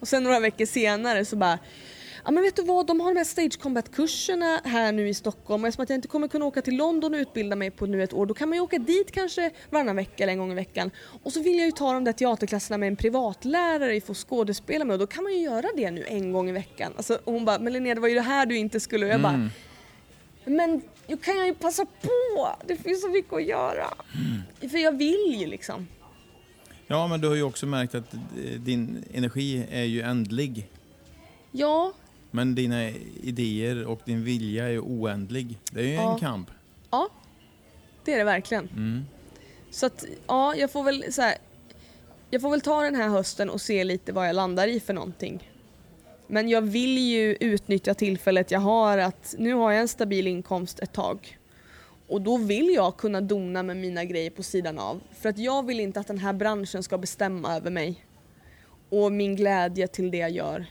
[0.00, 1.58] Och sen några veckor senare så bara
[2.24, 5.62] Ja men vet du vad, de har de här Stage Combat-kurserna här nu i Stockholm
[5.64, 8.02] och eftersom att jag inte kommer kunna åka till London och utbilda mig på nu
[8.02, 10.54] ett år då kan man ju åka dit kanske varannan vecka eller en gång i
[10.54, 10.90] veckan.
[11.22, 14.84] Och så vill jag ju ta de där teaterklasserna med en privatlärare och få skådespela
[14.84, 16.92] med och då kan man ju göra det nu en gång i veckan.
[16.96, 19.12] Alltså, och hon bara, men Linnea det var ju det här du inte skulle och
[19.12, 19.50] jag bara Mm.
[20.44, 22.48] Men då kan jag ju passa på.
[22.66, 23.94] Det finns så mycket att göra.
[24.70, 25.88] För jag vill ju liksom.
[26.92, 28.14] Ja, men du har ju också märkt att
[28.58, 30.68] din energi är ju ändlig.
[31.50, 31.92] Ja,
[32.30, 32.88] Men dina
[33.22, 35.58] idéer och din vilja är oändlig.
[35.72, 36.12] Det är ju Ja.
[36.14, 36.50] en kamp.
[36.90, 37.08] ja.
[38.04, 38.68] Det är det verkligen.
[38.68, 39.04] Mm.
[39.70, 41.34] Så att, ja, jag får väl så här,
[42.30, 44.92] Jag får väl ta den här hösten och se lite vad jag landar i för
[44.94, 45.50] någonting.
[46.26, 50.78] Men jag vill ju utnyttja tillfället jag har att nu har jag en stabil inkomst
[50.80, 51.38] ett tag.
[52.12, 55.00] Och då vill jag kunna dona med mina grejer på sidan av.
[55.12, 58.04] För att jag vill inte att den här branschen ska bestämma över mig.
[58.88, 60.66] Och min glädje till det jag gör.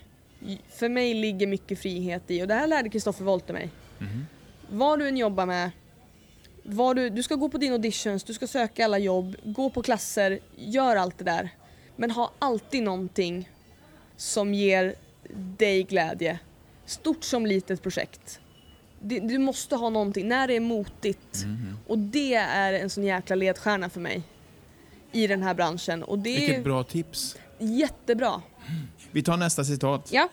[0.69, 3.69] För mig ligger mycket frihet i, och det här lärde Kristoffer Wolte mig.
[3.97, 4.25] Mhm.
[4.69, 5.71] Vad du än jobbar med,
[6.63, 9.81] vad du, du ska gå på din auditions, du ska söka alla jobb, gå på
[9.81, 11.49] klasser, gör allt det där.
[11.95, 13.49] Men ha alltid någonting
[14.17, 14.95] som ger
[15.57, 16.39] dig glädje.
[16.85, 18.39] Stort som litet projekt.
[19.01, 21.43] Det- Du måste ha någonting, när det är motigt.
[21.45, 21.77] Mhm.
[21.87, 24.23] Och det är en sån jäkla ledstjärna för mig.
[25.11, 26.03] I den här branschen.
[26.03, 27.35] Och det Vilket är bra tips.
[27.59, 28.41] jättebra.
[29.11, 30.09] Vi tar nästa citat.
[30.11, 30.29] Ja.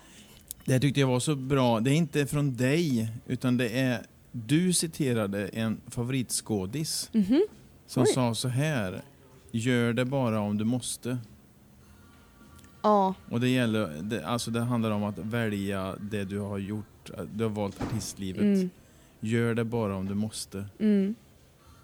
[0.64, 1.80] Det här tyckte jag var så bra.
[1.80, 4.06] Det är inte från dig, utan det är...
[4.32, 7.42] Du citerade en favoritskådis Mhm.
[7.86, 8.08] som Oj.
[8.12, 9.02] sa så här.
[9.52, 11.18] Gör det bara om du måste.
[12.82, 13.14] Ja.
[13.30, 16.84] Och det, gäller, det, alltså det handlar om att välja det du har gjort.
[17.34, 18.42] Du har valt artistlivet.
[18.42, 18.70] Mm.
[19.20, 20.64] Gör det bara om du måste.
[20.78, 21.14] Mm.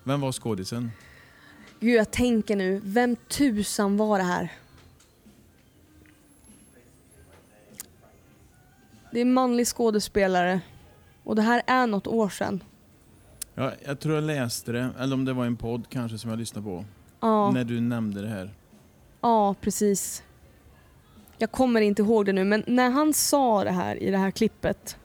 [0.05, 0.91] Vem var skådisen?
[1.81, 4.53] Gud, jag tänker nu, vem tusan var det här?
[9.13, 10.61] Det är en manlig skådespelare.
[11.25, 12.63] Och det här är något år sedan.
[13.55, 16.39] Ja, jag tror jag läste det, eller om det var en podd kanske som jag
[16.39, 16.85] lyssnade på.
[17.21, 18.51] Ja, När du nämnde det här.
[19.21, 20.23] ja, precis.
[21.39, 24.31] Jag kommer inte ihåg det nu, men när han sa det här i det här
[24.31, 24.97] klippet.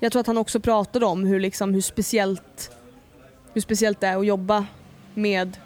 [0.00, 2.70] Jag tror att han också pratade om hur, liksom, hur, speciellt,
[3.52, 4.66] hur speciellt det är att jobba
[5.14, 5.56] med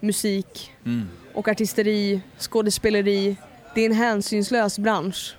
[0.00, 1.08] musik Mm.
[1.34, 3.36] och artisteri, skådespeleri.
[3.74, 5.36] Det är en hänsynslös bransch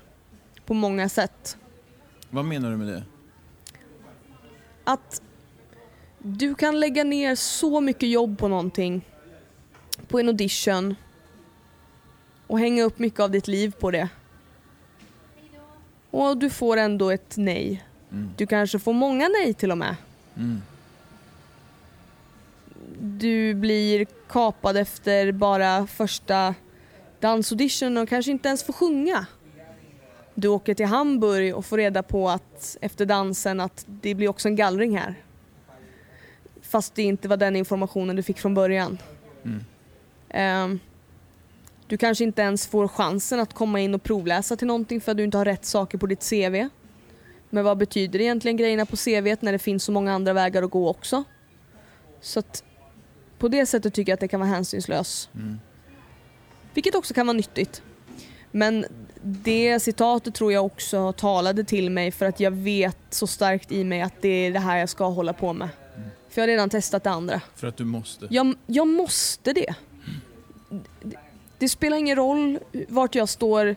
[0.66, 1.56] på många sätt.
[2.30, 3.02] Vad menar du med det?
[4.84, 5.22] Att
[6.18, 9.04] du kan lägga ner så mycket jobb på någonting,
[10.08, 10.94] på en audition
[12.46, 14.08] och hänga upp mycket av ditt liv på det.
[16.10, 17.84] Och du får ändå ett nej.
[18.12, 18.30] Mm.
[18.36, 19.96] Du kanske får många nej till och med.
[20.36, 20.62] Mm.
[23.00, 26.54] Du blir kapad efter bara första
[27.20, 29.26] dansaudition och kanske inte ens får sjunga.
[30.34, 34.48] Du åker till Hamburg och får reda på att efter dansen att det blir också
[34.48, 35.14] en gallring här.
[36.62, 38.98] Fast det inte var den informationen du fick från början.
[39.44, 39.64] Mm.
[40.28, 40.80] Ehm,
[41.86, 45.16] du kanske inte ens får chansen att komma in och provläsa till någonting för att
[45.16, 46.68] du inte har rätt saker på ditt CV.
[47.56, 50.70] Men vad betyder egentligen grejerna på CV när det finns så många andra vägar att
[50.70, 51.24] gå också?
[52.20, 52.64] Så att
[53.38, 55.28] på det sättet tycker jag att det kan vara hänsynslös.
[55.34, 55.58] Mm.
[56.74, 57.82] Vilket också kan vara nyttigt.
[58.50, 58.86] Men
[59.22, 63.84] det citatet tror jag också talade till mig för att jag vet så starkt i
[63.84, 65.68] mig att det är det här jag ska hålla på med.
[66.28, 67.40] För jag har redan testat det andra.
[67.54, 68.26] För att du måste.
[68.30, 69.74] Jag, jag måste det.
[71.02, 71.16] det.
[71.58, 73.76] Det spelar ingen roll vart jag står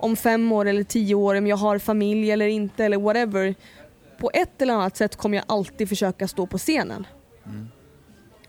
[0.00, 3.54] om fem år eller tio år, om jag har familj eller inte eller whatever.
[4.18, 7.06] På ett eller annat sätt kommer jag alltid försöka stå på scenen.
[7.46, 7.68] Mm.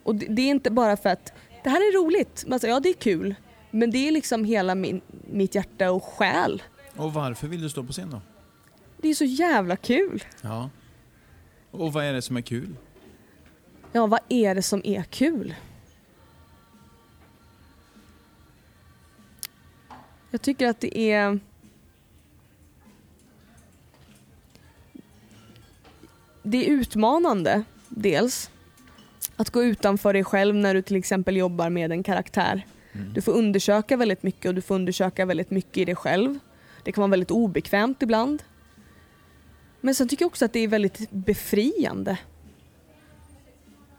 [0.04, 1.34] Och det, det är inte bara för att
[1.64, 3.36] det här är roligt, alltså, ja det är kul.
[3.72, 6.64] Men det är liksom hela min, mitt hjärta och själ.
[6.95, 8.22] Och varför vill du stå på scen då?
[8.97, 10.24] Det är så jävla kul.
[10.41, 10.70] Ja.
[11.72, 12.76] Och vad är det som är kul?
[13.91, 15.56] Ja, vad är det som är kul?
[20.32, 21.40] Jag tycker att det är...
[26.44, 28.50] Det är utmanande, dels.
[29.36, 32.66] Att gå utanför dig själv när du till exempel jobbar med en karaktär.
[32.92, 33.14] Mm.
[33.14, 36.40] Du får undersöka väldigt mycket och du får undersöka väldigt mycket i dig själv.
[36.84, 38.44] Det kan vara väldigt obekvämt ibland.
[39.82, 42.18] Men sen tycker jag också att det är väldigt befriande.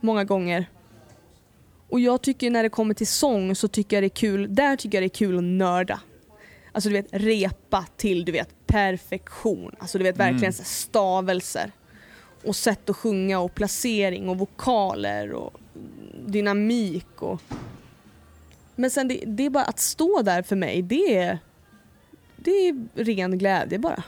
[0.00, 0.66] Många gånger.
[1.88, 4.76] Och jag tycker när det kommer till sång så tycker jag det är kul, där
[4.76, 6.00] tycker jag det är kul att nörda.
[6.72, 9.74] Alltså du vet repa till du vet perfektion.
[9.78, 10.52] Alltså du vet verkligen Mm.
[10.52, 11.72] så här stavelser.
[12.44, 15.52] Och sätt att sjunga och placering och vokaler och
[16.26, 17.40] dynamik och...
[18.76, 21.38] Men sen det, det är bara att stå där för mig, det är,
[22.36, 24.02] det är ren glädje bara.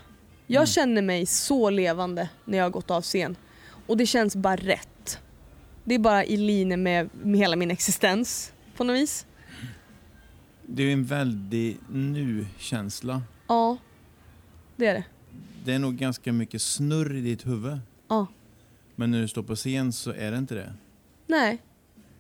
[0.47, 0.67] Jag Mm.
[0.67, 3.37] känner mig så levande när jag har gått av scen.
[3.87, 5.19] Och det känns bara rätt.
[5.85, 9.27] Det är bara i linje med, med hela min existens på något vis.
[10.67, 13.23] Det är ju en väldig nu-känsla.
[13.47, 13.77] Ja,
[14.77, 15.05] det är det.
[15.65, 17.79] Det är nog ganska mycket snurr i ditt huvud.
[18.09, 18.27] Ja.
[18.97, 20.73] Men när du står på scen så är det inte det?
[21.27, 21.63] Nej,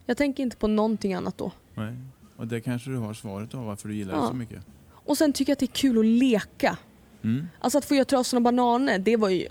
[0.06, 1.52] jag tänker inte på någonting annat då.
[1.74, 1.94] Nej.
[2.36, 4.20] Och det kanske du har svaret av varför du gillar Ja.
[4.20, 4.66] det så mycket.
[4.90, 6.78] Och sen tycker jag att det är kul att leka.
[7.22, 7.46] Mm.
[7.60, 9.48] Alltså att få göra trasorna bananer, det var ju...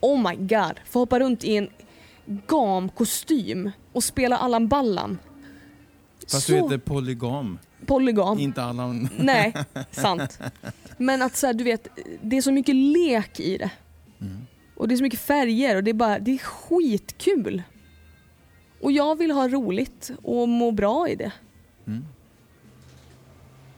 [0.00, 0.72] Oh my god.
[0.86, 1.68] Få hoppa runt i en
[2.26, 5.18] gamkostym och spela Allan Ballan.
[6.20, 8.38] Fast så du heter polygam, polygam.
[8.38, 9.08] inte Allan.
[9.18, 9.54] Nej,
[9.90, 10.38] sant.
[10.98, 11.88] Men att så här, du vet,
[12.22, 13.70] det är så mycket lek i det.
[14.20, 14.36] Mm.
[14.76, 17.62] Och det är så mycket färger och det är bara, det är skitkul.
[18.80, 21.32] Och jag vill ha roligt och må bra i det.
[21.86, 22.04] Mm.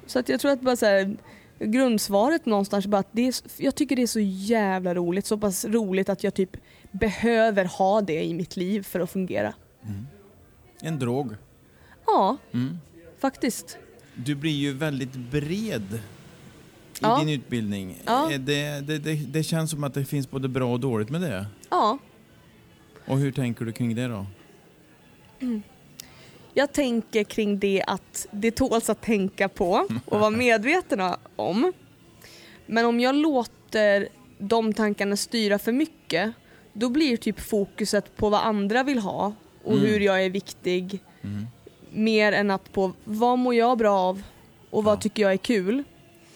[0.06, 1.16] Så att jag tror att bara så här,
[1.58, 5.26] grundsvaret någonstans bara att det är, jag tycker det är så jävla roligt.
[5.26, 6.56] Så pass roligt att jag typ
[6.90, 9.54] behöver ha det i mitt liv för att fungera.
[10.80, 11.34] En drog.
[12.06, 12.78] Ja, Mm.
[13.18, 13.78] faktiskt.
[14.16, 15.98] Du blir ju väldigt bred i
[17.00, 17.18] Ja.
[17.18, 18.02] din utbildning.
[18.04, 18.32] Ja.
[18.32, 21.20] Eh, Det, det, det, det känns som att det finns både bra och dåligt med
[21.20, 21.46] det.
[21.70, 21.98] Ja,
[23.06, 24.26] Och hur tänker du kring det då?
[26.54, 31.00] Jag tänker kring det att det tåls att tänka på och vara medveten
[31.36, 31.72] om.
[32.66, 34.08] Men om jag låter
[34.38, 36.32] de tankarna styra för mycket
[36.72, 39.32] då blir typ fokuset på vad andra vill ha
[39.64, 39.84] och Mm.
[39.86, 41.46] hur jag är viktig Mm.
[41.96, 44.22] Mer än att på vad mår jag bra av
[44.70, 45.00] och vad Ja.
[45.00, 45.84] tycker jag är kul.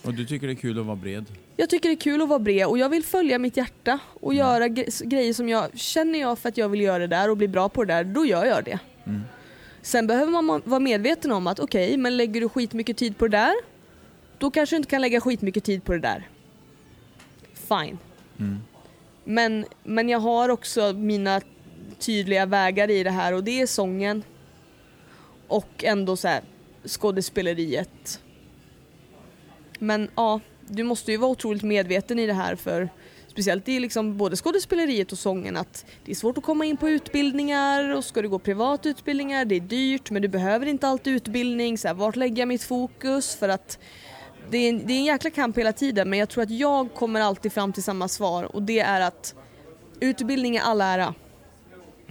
[0.03, 1.25] Och du tycker det är kul att vara bred?
[1.57, 4.35] Jag tycker det är kul att vara bred och jag vill följa mitt hjärta och
[4.35, 7.37] göra gre- grejer som jag känner jag för att jag vill göra det där och
[7.37, 8.79] bli bra på det där, då gör jag det.
[9.07, 9.21] Mm.
[9.83, 13.29] Sen behöver man ma- vara medveten om att okej, men lägger du skitmycket tid på
[13.29, 13.55] det där,
[14.39, 16.29] då kanske du inte kan lägga skitmycket tid på det där.
[17.55, 17.99] Fine.
[18.39, 18.59] Mm.
[19.25, 21.41] Men, men jag har också mina
[21.99, 24.23] tydliga vägar i det här och det är sången
[25.51, 26.43] och ändå så här
[26.87, 28.21] skådespeleriet.
[29.79, 32.89] Men ja, du måste ju vara otroligt medveten i det här för
[33.27, 36.89] speciellt i liksom både skådespeleriet och sången att det är svårt att komma in på
[36.89, 41.79] utbildningar och ska du gå privatutbildningar, det är dyrt men du behöver inte alltid utbildning.
[41.79, 43.37] Så här, vart lägger jag mitt fokus?
[43.37, 43.79] För att
[44.51, 46.95] det är, en, det är en jäkla kamp hela tiden men jag tror att jag
[46.95, 49.35] kommer alltid fram till samma svar och det är att
[50.01, 51.15] utbildning är all ära.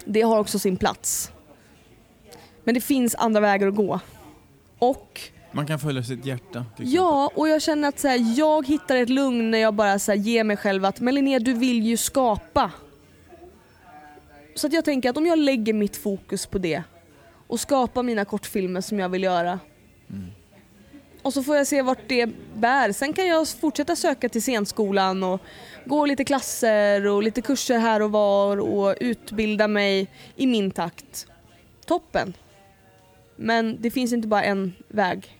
[0.06, 1.32] Det har också sin plats.
[2.70, 4.00] Men det finns andra vägar att gå.
[4.80, 6.66] Och Man kan följa sitt hjärta.
[6.78, 10.12] Ja, och jag känner att så här, jag hittar ett lugn när jag bara så
[10.12, 12.72] här, ger mig själv att men Linnea, du vill ju skapa.
[14.56, 16.84] Så att jag tänker att om jag lägger mitt fokus på det
[17.48, 19.60] och skapar mina kortfilmer som jag vill göra.
[21.22, 22.92] Och så får jag se vart det bär.
[22.92, 25.42] Sen kan jag fortsätta söka till scenskolan och
[25.86, 31.28] gå lite klasser och lite kurser här och var och utbilda mig i min takt.
[31.86, 32.34] Toppen.
[33.42, 35.36] Men det finns inte bara en väg.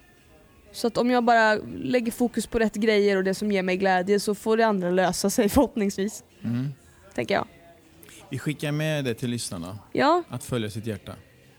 [0.72, 3.78] Så att om jag bara lägger fokus på rätt grejer och det som ger mig
[3.78, 6.24] glädje så får det andra lösa sig förhoppningsvis.
[6.44, 6.68] Mm.
[7.16, 7.48] Tänker jag.
[8.30, 11.14] Vi skickar med det till lyssnarna, Ja, att följa sitt hjärta.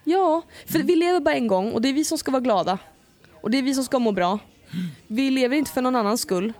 [0.05, 0.43] ja.
[0.67, 2.79] För vi lever bara en gång och det är vi som ska vara glada.
[3.41, 4.39] Och det är vi som ska må bra.
[5.07, 6.53] Vi lever inte för någon annans skull.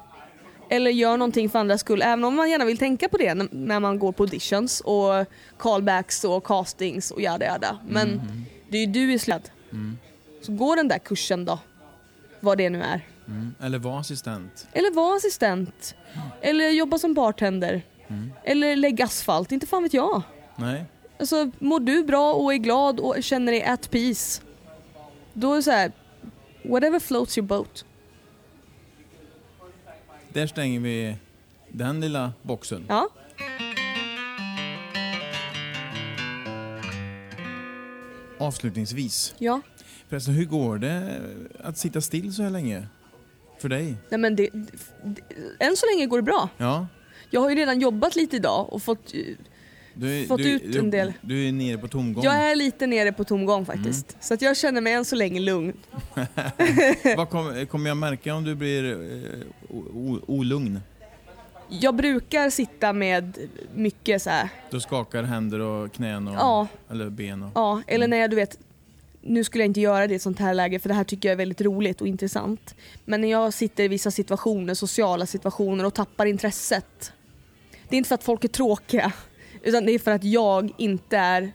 [0.71, 2.03] Eller gör någonting för andras skull.
[2.03, 5.27] Även om man gärna vill tänka på det när man går på auditions och
[5.59, 7.79] callbacks och castings och jada jada.
[7.89, 8.21] Men
[8.69, 9.19] det är ju du i
[9.71, 9.97] sled.
[10.43, 11.59] Så gå den där kursen då.
[12.41, 13.07] Vad det nu är.
[13.27, 13.55] Mm.
[13.61, 14.69] Eller var assistent.
[14.73, 15.95] Eller var assistent.
[16.41, 17.83] Eller jobba som bartender.
[18.45, 20.23] Eller lägga asfalt, inte fan vet jag.
[20.57, 20.85] Nej.
[21.19, 24.43] Alltså mår du bra och är glad och känner dig at peace.
[25.33, 25.93] Då är det så här,
[26.63, 27.85] whatever floats your boat.
[30.33, 31.17] Där stänger vi
[31.69, 32.85] den lilla boxen.
[32.89, 33.09] Ja.
[38.41, 39.35] Avslutningsvis.
[39.39, 39.61] Ja.
[40.09, 41.21] Förresten, hur går det
[41.65, 42.87] att sitta still så här länge?
[43.61, 43.97] För dig?
[44.09, 46.49] Nej men det, det, än så länge går det bra.
[46.57, 46.87] Ja.
[47.31, 49.13] Jag har ju redan jobbat lite idag och fått,
[49.95, 51.13] Du är, Fått du, ut du, en del.
[51.21, 52.25] Du är nere på tomgång.
[52.25, 54.17] jag är lite nere på tomgång faktiskt.
[54.21, 55.73] Så att jag känner mig än så länge lugn.
[57.17, 57.29] Vad
[57.69, 59.77] kommer jag märka om du blir eh,
[60.27, 60.81] olugn?
[61.71, 63.39] Jag brukar sitta med
[63.75, 67.51] mycket så här, Du skakar händer och knän och, ja, eller ben och...
[67.55, 68.59] Ja, eller när jag du vet,
[69.21, 71.29] nu skulle jag inte göra det i ett sånt här läge för det här tycker
[71.29, 72.75] jag är väldigt roligt och intressant.
[73.05, 77.13] Men när jag sitter i vissa situationer, sociala situationer och tappar intresset.
[77.89, 79.13] Det är inte för att folk är tråkiga,
[79.63, 81.53] utan det är för att jag inte är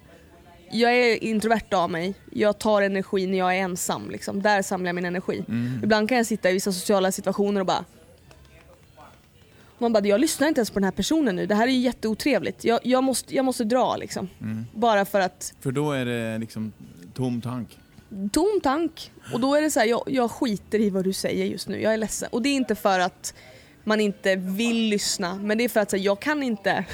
[0.71, 2.13] jag är introvert av mig.
[2.31, 4.09] Jag tar energi när jag är ensam.
[4.09, 4.41] Liksom.
[4.41, 5.43] Där samlar jag min energi.
[5.47, 5.83] Mm.
[5.83, 7.85] Ibland kan jag sitta i vissa sociala situationer och bara
[9.77, 11.45] man bara, jag lyssnar inte ens på den här personen nu.
[11.45, 12.63] Det här är ju jätteotrevligt.
[12.63, 14.29] Jag, jag, måste, jag måste dra liksom.
[14.41, 14.65] Mm.
[14.73, 16.73] Bara för att För då är det liksom
[17.13, 17.79] tom tank.
[18.31, 19.11] tom tank.
[19.33, 21.81] Och då är det så här, jag, jag skiter i vad du säger just nu.
[21.81, 22.29] Jag är ledsen.
[22.31, 23.33] Och det är inte för att
[23.83, 25.35] man inte vill lyssna.
[25.35, 26.85] Men det är för att så här, jag kan inte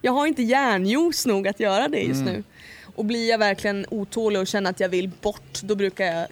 [0.00, 2.32] Jag har inte järnjuice nog att göra det just Mm.
[2.34, 2.42] nu.
[2.96, 6.26] Och blir jag verkligen otålig och känner att jag vill bort, då brukar jag...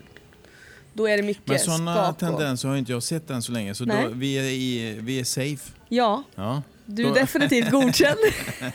[0.97, 3.85] Då är det mycket Men sådana tendenser har inte jag sett än så länge, så
[3.85, 5.73] då, vi, är i, vi är safe.
[5.89, 6.63] Ja, Ja.
[6.87, 8.19] du är Då- definitivt godkänd.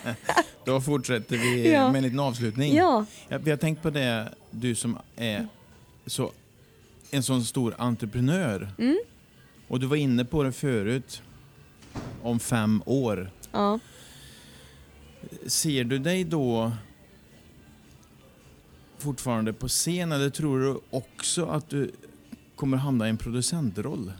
[0.64, 1.86] Då fortsätter vi Ja.
[1.92, 2.74] med en liten avslutning.
[2.76, 3.04] ja.
[3.28, 5.48] Jag, vi har tänkt på det, du som är
[6.06, 6.32] så,
[7.10, 8.68] en sån stor entreprenör.
[8.78, 8.98] Mm.
[9.68, 11.22] Och du var inne på det förut,
[12.22, 13.30] om fem år.
[13.52, 13.78] ja.
[15.46, 16.72] Ser du dig då
[18.98, 21.90] fortfarande på scen eller tror du också att du
[22.60, 24.12] kommer hamna i en producentroll?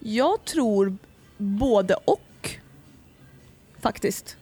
[0.00, 0.96] Jag tror
[1.38, 2.50] både och.
[3.80, 4.36] Faktiskt.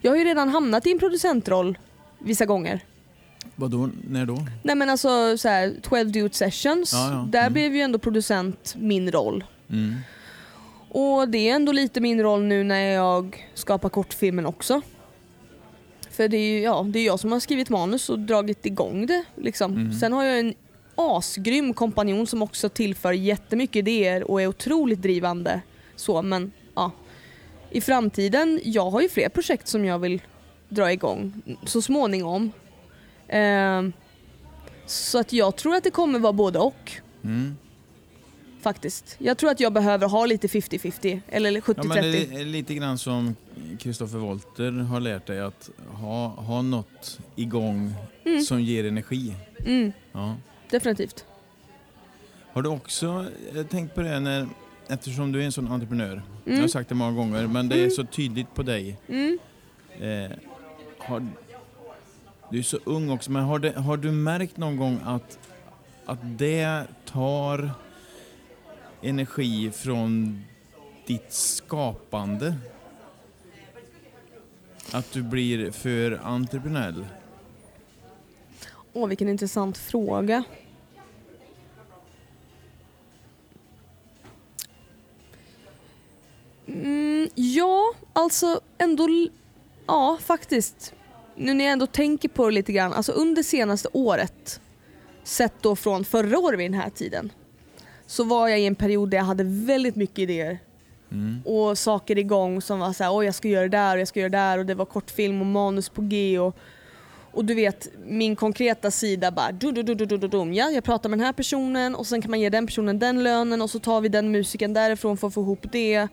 [0.00, 1.78] Jag har ju redan hamnat i en producentroll
[2.18, 2.80] vissa gånger.
[3.56, 4.46] Vadå, när då?
[4.62, 7.26] Nej men alltså så här, 12 Dude Sessions, Ja, ja.
[7.30, 7.52] där Mm.
[7.52, 9.44] blev ju ändå producent min roll.
[9.70, 9.94] Mm.
[10.88, 14.82] Och det är ändå lite min roll nu när jag skapar kortfilmen också.
[16.12, 19.06] För det är ju ja, det är jag som har skrivit manus och dragit igång
[19.06, 19.24] det.
[19.36, 19.72] Liksom.
[19.72, 19.92] Mm.
[19.92, 20.54] Sen har jag en
[20.94, 25.60] asgrym kompanjon som också tillför jättemycket idéer och är otroligt drivande.
[25.96, 26.90] Så, men ja.
[27.70, 30.22] I framtiden, jag har ju fler projekt som jag vill
[30.68, 32.52] dra igång så småningom.
[33.28, 33.92] Ehm,
[34.86, 36.92] så att jag tror att det kommer vara både och
[37.24, 37.56] Mm.
[38.62, 39.16] Faktiskt.
[39.18, 41.74] Jag tror att jag behöver ha lite 50-50 eller 70-30.
[41.76, 43.36] Ja, men det är lite grann som
[43.78, 47.94] Kristoffer Wolter har lärt dig att ha, ha något igång
[48.24, 48.42] Mm.
[48.42, 49.34] som ger energi.
[49.66, 50.36] Mm, Ja.
[50.70, 51.24] definitivt.
[52.52, 54.48] Har du också eh, tänkt på det när,
[54.88, 56.60] eftersom du är en sån entreprenör, jag Mm.
[56.60, 58.96] har sagt det många gånger, men det är så tydligt på dig.
[59.08, 59.38] Mm.
[60.00, 60.30] Eh,
[60.98, 61.26] har,
[62.50, 65.38] du är så ung också, men har, det, har du märkt någon gång att,
[66.04, 67.70] att det tar
[69.02, 70.44] energi från
[71.06, 72.54] ditt skapande?
[74.92, 77.06] Att du blir för entreprenöriell?
[78.92, 80.44] Åh, vilken intressant fråga.
[86.66, 89.08] Mm, ja, alltså ändå...
[89.86, 90.94] Ja, faktiskt.
[91.36, 92.92] Nu när jag ändå tänker på det lite grann.
[92.92, 94.60] Alltså under senaste året,
[95.22, 97.32] sett då från förra året vid den här tiden,
[98.12, 100.58] så var jag i en period där jag hade väldigt mycket idéer
[101.12, 101.42] Mm.
[101.44, 104.20] och saker igång som var såhär, oj jag ska göra det där och jag ska
[104.20, 106.56] göra det där och det var kortfilm och manus på G och,
[107.32, 110.52] och du vet min konkreta sida bara du, du, du, du, du, du, dum.
[110.54, 113.22] ja jag pratar med den här personen och sen kan man ge den personen den
[113.22, 116.08] lönen och så tar vi den musiken därifrån för att få ihop det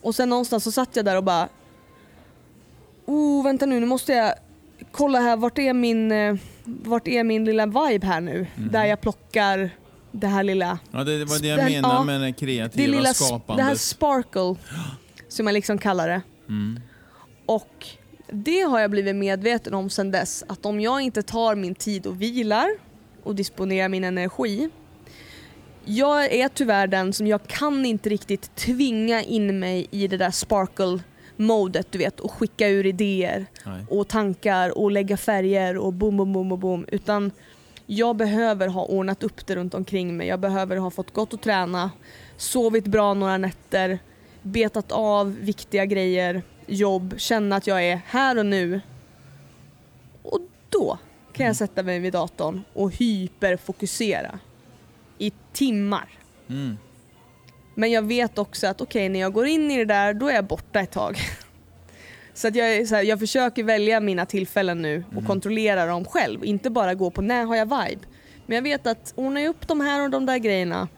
[0.00, 1.48] och sen någonstans så satt jag där och bara
[3.06, 4.34] oh vänta nu nu måste jag
[4.90, 8.68] kolla här vart är min, eh, vart är min lilla vibe här nu Mhm.
[8.72, 9.70] där jag plockar
[10.12, 12.86] det här lilla Ja, det var det jag Den- menar ja, med det det kreativa
[12.96, 13.56] lilla sp- skapandet.
[13.56, 14.54] det här sparkle
[15.28, 16.22] som jag liksom kallar det.
[16.48, 16.80] Mm.
[17.46, 17.86] Och
[18.32, 22.06] det har jag blivit medveten om sedan dess att om jag inte tar min tid
[22.06, 22.68] och vilar
[23.22, 24.70] och disponerar min energi.
[25.84, 30.30] Jag är tyvärr den som jag kan inte riktigt tvinga in mig i det där
[30.30, 30.98] sparkle
[31.36, 33.84] modet du vet och skicka ur idéer Nej.
[33.90, 37.30] och tankar och lägga färger och boom boom boom boom boom utan
[37.90, 40.26] jag behöver ha ordnat upp det runt omkring mig.
[40.26, 41.90] Jag behöver ha fått gått och träna,
[42.36, 43.98] sovit bra några nätter,
[44.42, 48.80] betat av viktiga grejer, jobb, känna att jag är här och nu.
[50.22, 50.98] Och då
[51.32, 54.38] kan jag sätta mig vid datorn och hyperfokusera
[55.18, 56.08] i timmar.
[56.48, 56.78] Mm.
[57.74, 60.34] Men jag vet också att okej, när jag går in i det där, då är
[60.34, 61.18] jag borta ett tag.
[62.38, 66.44] Så att jag, så här, jag försöker välja mina tillfällen nu och kontrollera dem själv.
[66.44, 68.00] Inte bara gå på när har jag vibe.
[68.46, 70.88] Men jag vet att ordnar jag upp de här och de där grejerna,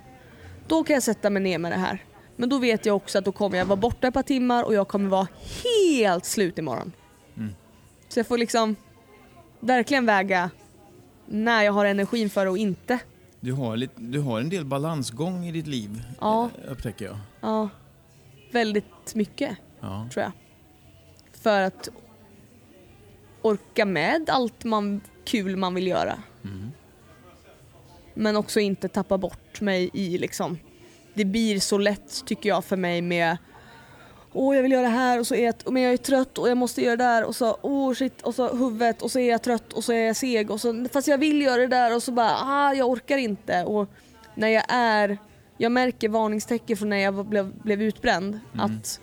[0.66, 2.04] då kan jag sätta mig ner med det här.
[2.36, 4.74] Men då vet jag också att då kommer jag vara borta ett par timmar och
[4.74, 5.28] jag kommer vara
[5.64, 6.92] helt slut imorgon.
[7.36, 7.54] Mm.
[8.08, 8.76] Så jag får liksom
[9.60, 10.50] verkligen väga
[11.26, 12.98] när jag har energin för och inte.
[13.40, 16.50] Du, har lite, du har en del balansgång i ditt liv, Ja.
[16.64, 17.18] eh, upptäcker jag.
[17.40, 17.68] Ja,
[18.52, 19.56] väldigt mycket.
[19.80, 20.08] Ja.
[20.12, 20.32] tror jag.
[21.40, 21.88] För att
[23.42, 26.22] orka med allt man, kul man vill göra.
[26.44, 26.70] Mm.
[28.14, 30.58] Men också inte tappa bort mig i liksom,
[31.14, 33.36] det blir så lätt tycker jag för mig med
[34.32, 36.48] Åh jag vill göra det här och så är jag, men jag är trött och
[36.48, 39.30] jag måste göra det där och så åh shit och så huvudet och så är
[39.30, 41.96] jag trött och så är jag seg och så fast jag vill göra det där
[41.96, 43.88] och så bara ah jag orkar inte och
[44.34, 45.18] när jag är
[45.56, 49.00] jag märker varningstecken från när jag blev, blev utbränd att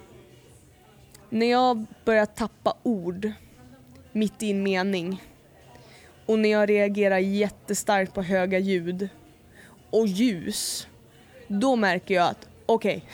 [1.29, 3.31] när jag börjar tappa ord
[4.11, 5.23] mitt i en mening
[6.25, 9.09] och när jag reagerar jättestarkt på höga ljud
[9.89, 10.87] och ljus
[11.47, 13.05] då märker jag att okej,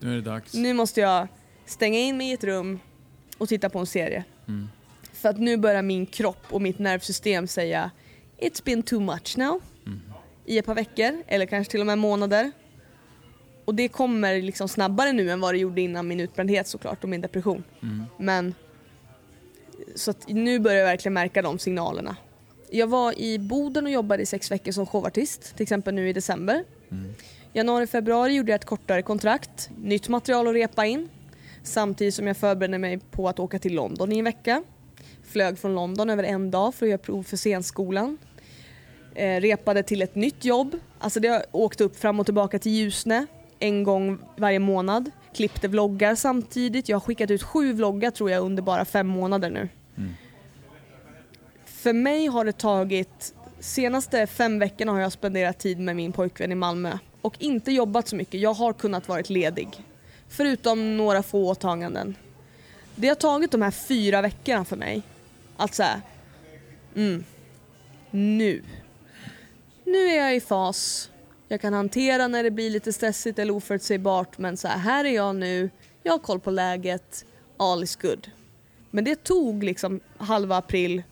[0.00, 0.54] Nu är det dags.
[0.54, 1.28] Nu måste jag
[1.66, 2.80] stänga in mig i ett rum
[3.38, 4.24] och titta på en serie.
[4.48, 4.68] Mm.
[5.12, 7.90] För att nu börjar min kropp och mitt nervsystem säga
[8.38, 9.60] It's been too much now.
[9.86, 10.00] Mm.
[10.44, 12.52] I ett par veckor, eller kanske till och med månader.
[13.68, 17.08] Och det kommer liksom snabbare nu än vad det gjorde innan min utbrändhet såklart och
[17.10, 17.64] min depression.
[17.82, 18.04] Mm.
[18.18, 18.54] Men
[19.94, 22.16] så att nu börjar jag verkligen märka de signalerna.
[22.70, 26.12] Jag var i Boden och jobbade i sex veckor som showartist, till exempel nu i
[26.12, 26.64] december.
[26.90, 27.14] Mm.
[27.52, 31.08] Januari, februari gjorde jag ett kortare kontrakt, nytt material att repa in.
[31.62, 34.62] Samtidigt som jag förberedde mig på att åka till London i en vecka.
[35.22, 38.18] Flög från London över en dag för att göra prov för scenskolan.
[39.14, 40.76] Eh, repade till ett nytt jobb.
[40.98, 43.26] Alltså det har åkt upp fram och tillbaka till Ljusne
[43.58, 45.10] en gång varje månad.
[45.34, 46.88] Klippte vloggar samtidigt.
[46.88, 49.68] Jag har skickat ut sju vloggar tror jag under bara fem månader nu.
[49.96, 50.14] Mm.
[51.64, 56.52] För mig har det tagit, senaste fem veckorna har jag spenderat tid med min pojkvän
[56.52, 58.40] i Malmö och inte jobbat så mycket.
[58.40, 59.68] Jag har kunnat varit ledig.
[60.28, 62.16] Förutom några få åtaganden.
[62.94, 65.02] Det har tagit de här fyra veckorna för mig
[65.56, 66.02] att säga,
[66.94, 67.24] mm,
[68.10, 68.62] nu.
[69.84, 71.10] Nu är jag i fas.
[71.48, 75.14] Jag kan hantera när det blir lite stressigt eller oförutsägbart men så här, här är
[75.14, 75.70] jag nu,
[76.02, 77.24] jag har koll på läget,
[77.56, 78.30] all is good.
[78.90, 81.02] Men det tog liksom halva april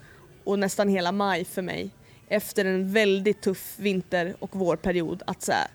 [0.44, 1.90] och nästan hela maj för mig
[2.28, 5.66] efter en väldigt tuff vinter och vårperiod att så här,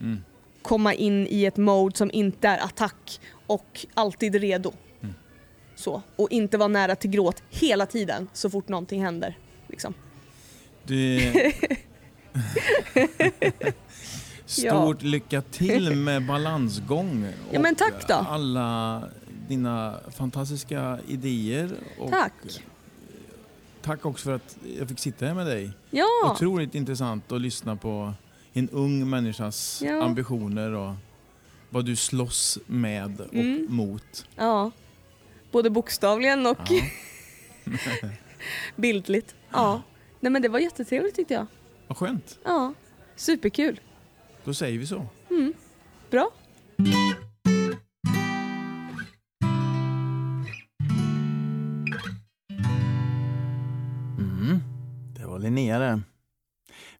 [0.00, 0.24] Mm.
[0.62, 4.72] komma in i ett mode som inte är attack och alltid redo.
[5.02, 5.14] Mm.
[5.74, 6.02] Så.
[6.16, 9.38] Och inte vara nära till gråt hela tiden så fort någonting händer.
[9.68, 9.94] Liksom.
[10.84, 11.32] Det...
[14.46, 17.26] Stort lycka till med balansgång.
[17.52, 18.14] Ja, men och tack då.
[18.14, 19.02] alla
[19.48, 21.70] dina fantastiska idéer.
[21.98, 22.32] Och Tack!
[23.82, 25.70] Tack också för att jag fick sitta här med dig.
[25.90, 26.06] Ja!
[26.32, 28.12] Otroligt intressant att lyssna på
[28.52, 30.02] en ung människas Ja.
[30.04, 30.92] ambitioner och
[31.70, 33.66] vad du slåss med och Mm.
[33.68, 34.26] mot.
[34.36, 34.70] ja.
[35.50, 36.82] Både bokstavligen och Ja.
[38.76, 39.34] bildligt.
[39.52, 39.82] Ja.
[40.20, 41.46] Nej men det var jättetrevligt tyckte jag.
[41.88, 42.38] Vad skönt.
[42.44, 42.74] Ja.
[43.16, 43.80] Superkul.
[44.44, 45.06] Då säger vi så.
[46.10, 46.30] Bra.
[54.18, 54.60] Mm,
[55.16, 56.02] det var Linnea det.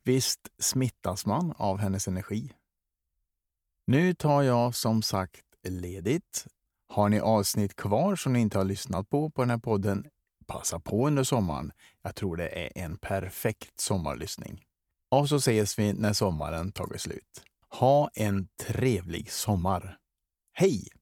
[0.03, 2.53] Visst smittas man av hennes energi.
[3.87, 6.47] Nu tar jag som sagt ledigt.
[6.89, 10.07] Har ni avsnitt kvar som ni inte har lyssnat på på den här podden,
[10.47, 11.73] passa på under sommaren.
[12.03, 14.65] Jag tror det är en perfekt sommarlyssning.
[15.11, 17.45] Och så ses vi när sommaren tagit slut.
[17.69, 19.97] Ha en trevlig sommar.
[20.53, 20.96] Hej!